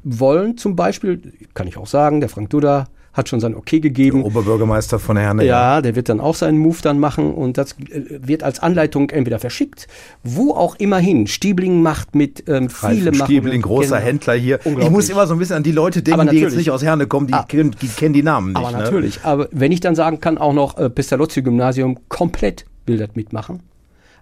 wollen 0.05 0.57
zum 0.57 0.77
Beispiel, 0.77 1.20
kann 1.55 1.66
ich 1.66 1.77
auch 1.77 1.87
sagen, 1.87 2.20
der 2.20 2.29
Frank 2.29 2.50
Duda 2.50 2.87
hat 3.12 3.29
schon 3.29 3.38
sein 3.38 3.55
Okay 3.55 3.79
gegeben. 3.79 4.18
Der 4.18 4.27
Oberbürgermeister 4.27 4.98
von 4.98 5.16
Herne. 5.16 5.44
Ja, 5.44 5.81
der 5.81 5.94
wird 5.94 6.09
dann 6.09 6.20
auch 6.20 6.35
seinen 6.35 6.59
Move 6.59 6.79
dann 6.83 6.98
machen 6.98 7.33
und 7.33 7.57
das 7.57 7.72
äh, 7.72 8.03
wird 8.20 8.42
als 8.42 8.59
Anleitung 8.59 9.09
entweder 9.11 9.38
verschickt, 9.38 9.87
wo 10.24 10.53
auch 10.53 10.74
immerhin. 10.77 11.29
Stiebling 11.29 11.81
macht 11.81 12.14
mit 12.14 12.48
ähm, 12.48 12.68
viele 12.68 13.12
machen. 13.12 13.27
Stiebling, 13.27 13.62
großer 13.62 13.96
genau. 13.96 14.07
Händler 14.07 14.35
hier. 14.35 14.59
Ich 14.64 14.90
muss 14.90 15.09
immer 15.09 15.27
so 15.29 15.35
ein 15.35 15.38
bisschen 15.38 15.57
an 15.57 15.62
die 15.62 15.72
Leute 15.72 16.03
denken, 16.03 16.29
die 16.29 16.40
jetzt 16.40 16.57
nicht 16.57 16.72
aus 16.72 16.83
Herne 16.83 17.07
kommen, 17.07 17.29
die, 17.29 17.35
ah, 17.35 17.44
kennen, 17.44 17.74
die 17.81 17.88
kennen 17.88 18.14
die 18.14 18.24
Namen 18.24 18.48
nicht. 18.48 18.57
Aber 18.57 18.72
ne? 18.72 18.79
natürlich. 18.79 19.20
Aber 19.22 19.48
wenn 19.53 19.70
ich 19.70 19.81
dann 19.81 19.94
sagen 19.94 20.20
kann, 20.20 20.37
auch 20.37 20.53
noch 20.53 20.77
äh, 20.77 20.90
Pestalozzi-Gymnasium 20.90 22.00
komplett 22.09 22.66
das 22.87 23.11
mitmachen 23.14 23.61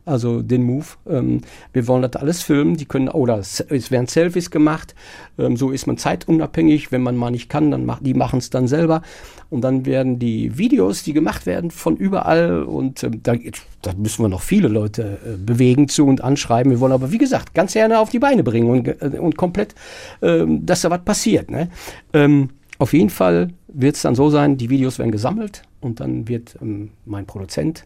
also 0.05 0.43
den 0.43 0.65
Move. 0.65 0.87
Ähm, 1.09 1.43
wir 1.73 1.87
wollen 1.87 2.03
das 2.03 2.21
alles 2.21 2.43
filmen, 2.43 2.77
die 2.77 2.87
können, 2.87 3.09
oder 3.09 3.39
es 3.39 3.91
werden 3.91 4.07
Selfies 4.07 4.51
gemacht, 4.51 4.95
ähm, 5.39 5.57
so 5.57 5.71
ist 5.71 5.87
man 5.87 5.97
zeitunabhängig, 5.97 6.93
wenn 6.93 7.03
man 7.03 7.17
mal 7.17 7.31
nicht 7.31 7.49
kann, 7.49 7.71
dann 7.71 7.85
macht, 7.87 8.05
die 8.05 8.15
machen 8.15 8.39
es 8.39 8.51
dann 8.51 8.67
selber 8.67 9.03
und 9.51 9.63
dann 9.63 9.87
werden 9.87 10.19
die 10.19 10.57
Videos, 10.59 11.03
die 11.03 11.13
gemacht 11.13 11.47
werden 11.47 11.71
von 11.71 11.97
überall 11.97 12.63
und 12.63 13.03
ähm, 13.05 13.23
da, 13.23 13.35
da, 13.83 13.93
müssen 13.95 14.25
wir 14.25 14.29
noch 14.29 14.41
viele 14.41 14.69
Leute 14.69 15.19
äh, 15.25 15.37
bewegen 15.37 15.89
zu 15.89 16.07
und 16.07 16.23
anschreiben. 16.23 16.73
Wir 16.73 16.81
wollen 16.81 16.93
aber, 16.93 17.13
wie 17.13 17.19
gesagt, 17.19 17.55
ganz 17.55 17.75
gerne 17.75 17.99
auf 17.99 18.11
die 18.11 18.19
Beine 18.19 18.43
bringen 18.43 18.71
und, 18.71 18.89
äh, 18.89 19.19
und 19.19 19.37
komplett, 19.37 19.75
äh, 20.21 20.45
dass 20.47 20.83
da 20.83 20.91
was 20.91 21.05
passiert. 21.05 21.51
Ne? 21.51 21.69
Auf 22.83 22.95
jeden 22.95 23.11
Fall 23.11 23.51
wird 23.69 23.95
es 23.95 24.03
dann 24.03 24.17
so 24.17 24.29
sein, 24.29 24.57
die 24.57 24.69
Videos 24.69 24.99
werden 24.99 25.13
gesammelt 25.13 25.63
und 25.81 26.01
dann 26.01 26.27
wird 26.27 26.59
ähm, 26.61 26.91
mein 27.05 27.27
Produzent 27.27 27.85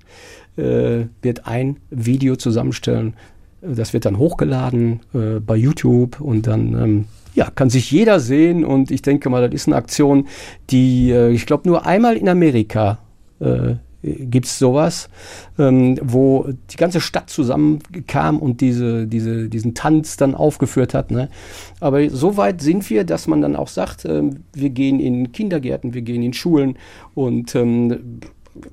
äh, 0.56 1.04
wird 1.20 1.46
ein 1.46 1.76
Video 1.90 2.36
zusammenstellen. 2.36 3.12
Das 3.60 3.92
wird 3.92 4.06
dann 4.06 4.16
hochgeladen 4.16 5.00
äh, 5.12 5.38
bei 5.38 5.54
YouTube 5.54 6.18
und 6.18 6.46
dann 6.46 6.82
ähm, 6.82 7.04
ja, 7.34 7.50
kann 7.50 7.68
sich 7.68 7.90
jeder 7.90 8.20
sehen 8.20 8.64
und 8.64 8.90
ich 8.90 9.02
denke 9.02 9.28
mal, 9.28 9.42
das 9.42 9.54
ist 9.54 9.66
eine 9.66 9.76
Aktion, 9.76 10.28
die 10.70 11.10
äh, 11.10 11.30
ich 11.30 11.44
glaube 11.44 11.68
nur 11.68 11.84
einmal 11.84 12.16
in 12.16 12.30
Amerika 12.30 12.96
äh, 13.40 13.74
gibt 14.02 14.46
es 14.46 14.58
sowas, 14.58 15.08
ähm, 15.58 15.98
wo 16.02 16.48
die 16.70 16.76
ganze 16.76 17.00
Stadt 17.00 17.30
zusammenkam 17.30 18.38
und 18.38 18.60
diese, 18.60 19.06
diese, 19.06 19.48
diesen 19.48 19.74
Tanz 19.74 20.16
dann 20.16 20.34
aufgeführt 20.34 20.94
hat. 20.94 21.10
Ne? 21.10 21.28
Aber 21.80 22.08
so 22.10 22.36
weit 22.36 22.60
sind 22.60 22.88
wir, 22.90 23.04
dass 23.04 23.26
man 23.26 23.40
dann 23.40 23.56
auch 23.56 23.68
sagt, 23.68 24.04
ähm, 24.04 24.44
wir 24.52 24.70
gehen 24.70 25.00
in 25.00 25.32
Kindergärten, 25.32 25.94
wir 25.94 26.02
gehen 26.02 26.22
in 26.22 26.32
Schulen 26.32 26.78
und 27.14 27.54
ähm, 27.54 28.20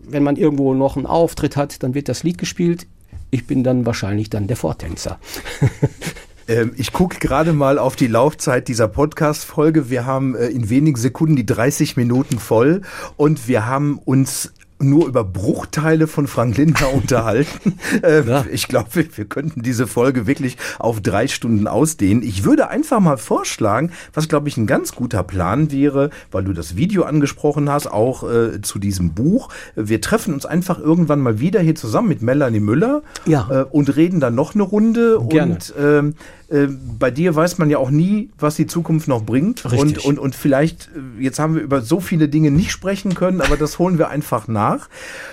wenn 0.07 0.23
man 0.23 0.37
irgendwo 0.37 0.73
noch 0.73 0.95
einen 0.95 1.05
Auftritt 1.05 1.57
hat, 1.57 1.83
dann 1.83 1.93
wird 1.93 2.07
das 2.07 2.23
Lied 2.23 2.37
gespielt. 2.37 2.87
Ich 3.31 3.47
bin 3.47 3.63
dann 3.63 3.85
wahrscheinlich 3.85 4.29
dann 4.29 4.47
der 4.47 4.57
Vortänzer. 4.57 5.19
Ähm, 6.45 6.73
ich 6.75 6.91
gucke 6.91 7.19
gerade 7.19 7.53
mal 7.53 7.79
auf 7.79 7.95
die 7.95 8.07
Laufzeit 8.07 8.67
dieser 8.67 8.89
Podcast-Folge. 8.89 9.89
Wir 9.89 10.05
haben 10.05 10.35
äh, 10.35 10.47
in 10.47 10.69
wenigen 10.69 10.97
Sekunden 10.97 11.37
die 11.37 11.45
30 11.45 11.95
Minuten 11.95 12.37
voll 12.37 12.81
und 13.15 13.47
wir 13.47 13.65
haben 13.65 13.97
uns 13.97 14.51
nur 14.83 15.07
über 15.07 15.23
Bruchteile 15.23 16.07
von 16.07 16.27
Frank 16.27 16.57
Lindner 16.57 16.93
unterhalten. 16.93 17.79
Äh, 18.01 18.23
ja. 18.27 18.45
Ich 18.51 18.67
glaube, 18.67 18.89
wir, 18.93 19.17
wir 19.17 19.25
könnten 19.25 19.61
diese 19.61 19.87
Folge 19.87 20.27
wirklich 20.27 20.57
auf 20.79 21.01
drei 21.01 21.27
Stunden 21.27 21.67
ausdehnen. 21.67 22.23
Ich 22.23 22.43
würde 22.43 22.69
einfach 22.69 22.99
mal 22.99 23.17
vorschlagen, 23.17 23.91
was 24.13 24.27
glaube 24.27 24.49
ich 24.49 24.57
ein 24.57 24.67
ganz 24.67 24.93
guter 24.93 25.23
Plan 25.23 25.71
wäre, 25.71 26.09
weil 26.31 26.43
du 26.43 26.53
das 26.53 26.75
Video 26.75 27.03
angesprochen 27.03 27.69
hast, 27.69 27.87
auch 27.87 28.23
äh, 28.23 28.61
zu 28.61 28.79
diesem 28.79 29.13
Buch. 29.13 29.49
Wir 29.75 30.01
treffen 30.01 30.33
uns 30.33 30.45
einfach 30.45 30.79
irgendwann 30.79 31.21
mal 31.21 31.39
wieder 31.39 31.59
hier 31.61 31.75
zusammen 31.75 32.09
mit 32.09 32.21
Melanie 32.21 32.59
Müller 32.59 33.01
ja. 33.25 33.47
äh, 33.49 33.63
und 33.63 33.95
reden 33.95 34.19
dann 34.19 34.35
noch 34.35 34.53
eine 34.53 34.63
Runde. 34.63 35.19
Gerne. 35.29 35.53
Und 35.53 35.73
ähm, 35.79 36.15
äh, 36.49 36.67
bei 36.99 37.11
dir 37.11 37.35
weiß 37.35 37.57
man 37.57 37.69
ja 37.69 37.77
auch 37.77 37.89
nie, 37.89 38.29
was 38.37 38.55
die 38.55 38.67
Zukunft 38.67 39.07
noch 39.07 39.23
bringt. 39.23 39.65
Richtig. 39.65 40.05
Und, 40.05 40.05
und, 40.05 40.19
und 40.19 40.35
vielleicht, 40.35 40.89
äh, 40.95 41.23
jetzt 41.23 41.39
haben 41.39 41.55
wir 41.55 41.61
über 41.61 41.81
so 41.81 41.99
viele 41.99 42.29
Dinge 42.29 42.51
nicht 42.51 42.71
sprechen 42.71 43.15
können, 43.15 43.41
aber 43.41 43.57
das 43.57 43.79
holen 43.79 43.97
wir 43.97 44.09
einfach 44.09 44.47
nach. 44.47 44.89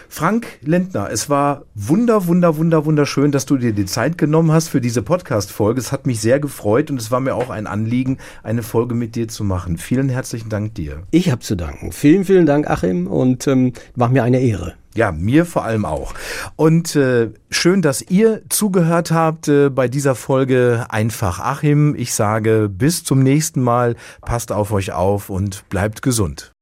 Frank 0.08 0.46
Lentner, 0.62 1.08
es 1.10 1.28
war 1.28 1.62
wunder, 1.74 2.26
wunder, 2.26 2.56
wunder, 2.56 2.84
wunderschön, 2.84 3.32
dass 3.32 3.46
du 3.46 3.56
dir 3.56 3.72
die 3.72 3.86
Zeit 3.86 4.18
genommen 4.18 4.52
hast 4.52 4.68
für 4.68 4.80
diese 4.80 5.02
Podcast-Folge. 5.02 5.80
Es 5.80 5.92
hat 5.92 6.06
mich 6.06 6.20
sehr 6.20 6.40
gefreut 6.40 6.90
und 6.90 7.00
es 7.00 7.10
war 7.10 7.20
mir 7.20 7.34
auch 7.34 7.50
ein 7.50 7.66
Anliegen, 7.66 8.18
eine 8.42 8.62
Folge 8.62 8.94
mit 8.94 9.14
dir 9.14 9.28
zu 9.28 9.44
machen. 9.44 9.78
Vielen 9.78 10.08
herzlichen 10.08 10.48
Dank 10.48 10.74
dir. 10.74 11.02
Ich 11.10 11.30
habe 11.30 11.40
zu 11.40 11.56
danken. 11.56 11.92
Vielen, 11.92 12.24
vielen 12.24 12.46
Dank, 12.46 12.68
Achim, 12.68 13.06
und 13.06 13.46
ähm, 13.46 13.72
war 13.94 14.08
mir 14.08 14.24
eine 14.24 14.40
Ehre. 14.40 14.79
Ja, 14.94 15.12
mir 15.12 15.46
vor 15.46 15.64
allem 15.64 15.84
auch. 15.84 16.14
Und 16.56 16.96
äh, 16.96 17.30
schön, 17.50 17.80
dass 17.80 18.02
ihr 18.02 18.42
zugehört 18.48 19.12
habt 19.12 19.46
äh, 19.46 19.70
bei 19.70 19.86
dieser 19.86 20.14
Folge 20.14 20.86
Einfach 20.88 21.38
Achim. 21.38 21.94
Ich 21.96 22.12
sage 22.12 22.68
bis 22.68 23.04
zum 23.04 23.22
nächsten 23.22 23.62
Mal. 23.62 23.94
Passt 24.22 24.50
auf 24.50 24.72
euch 24.72 24.92
auf 24.92 25.30
und 25.30 25.68
bleibt 25.68 26.02
gesund. 26.02 26.52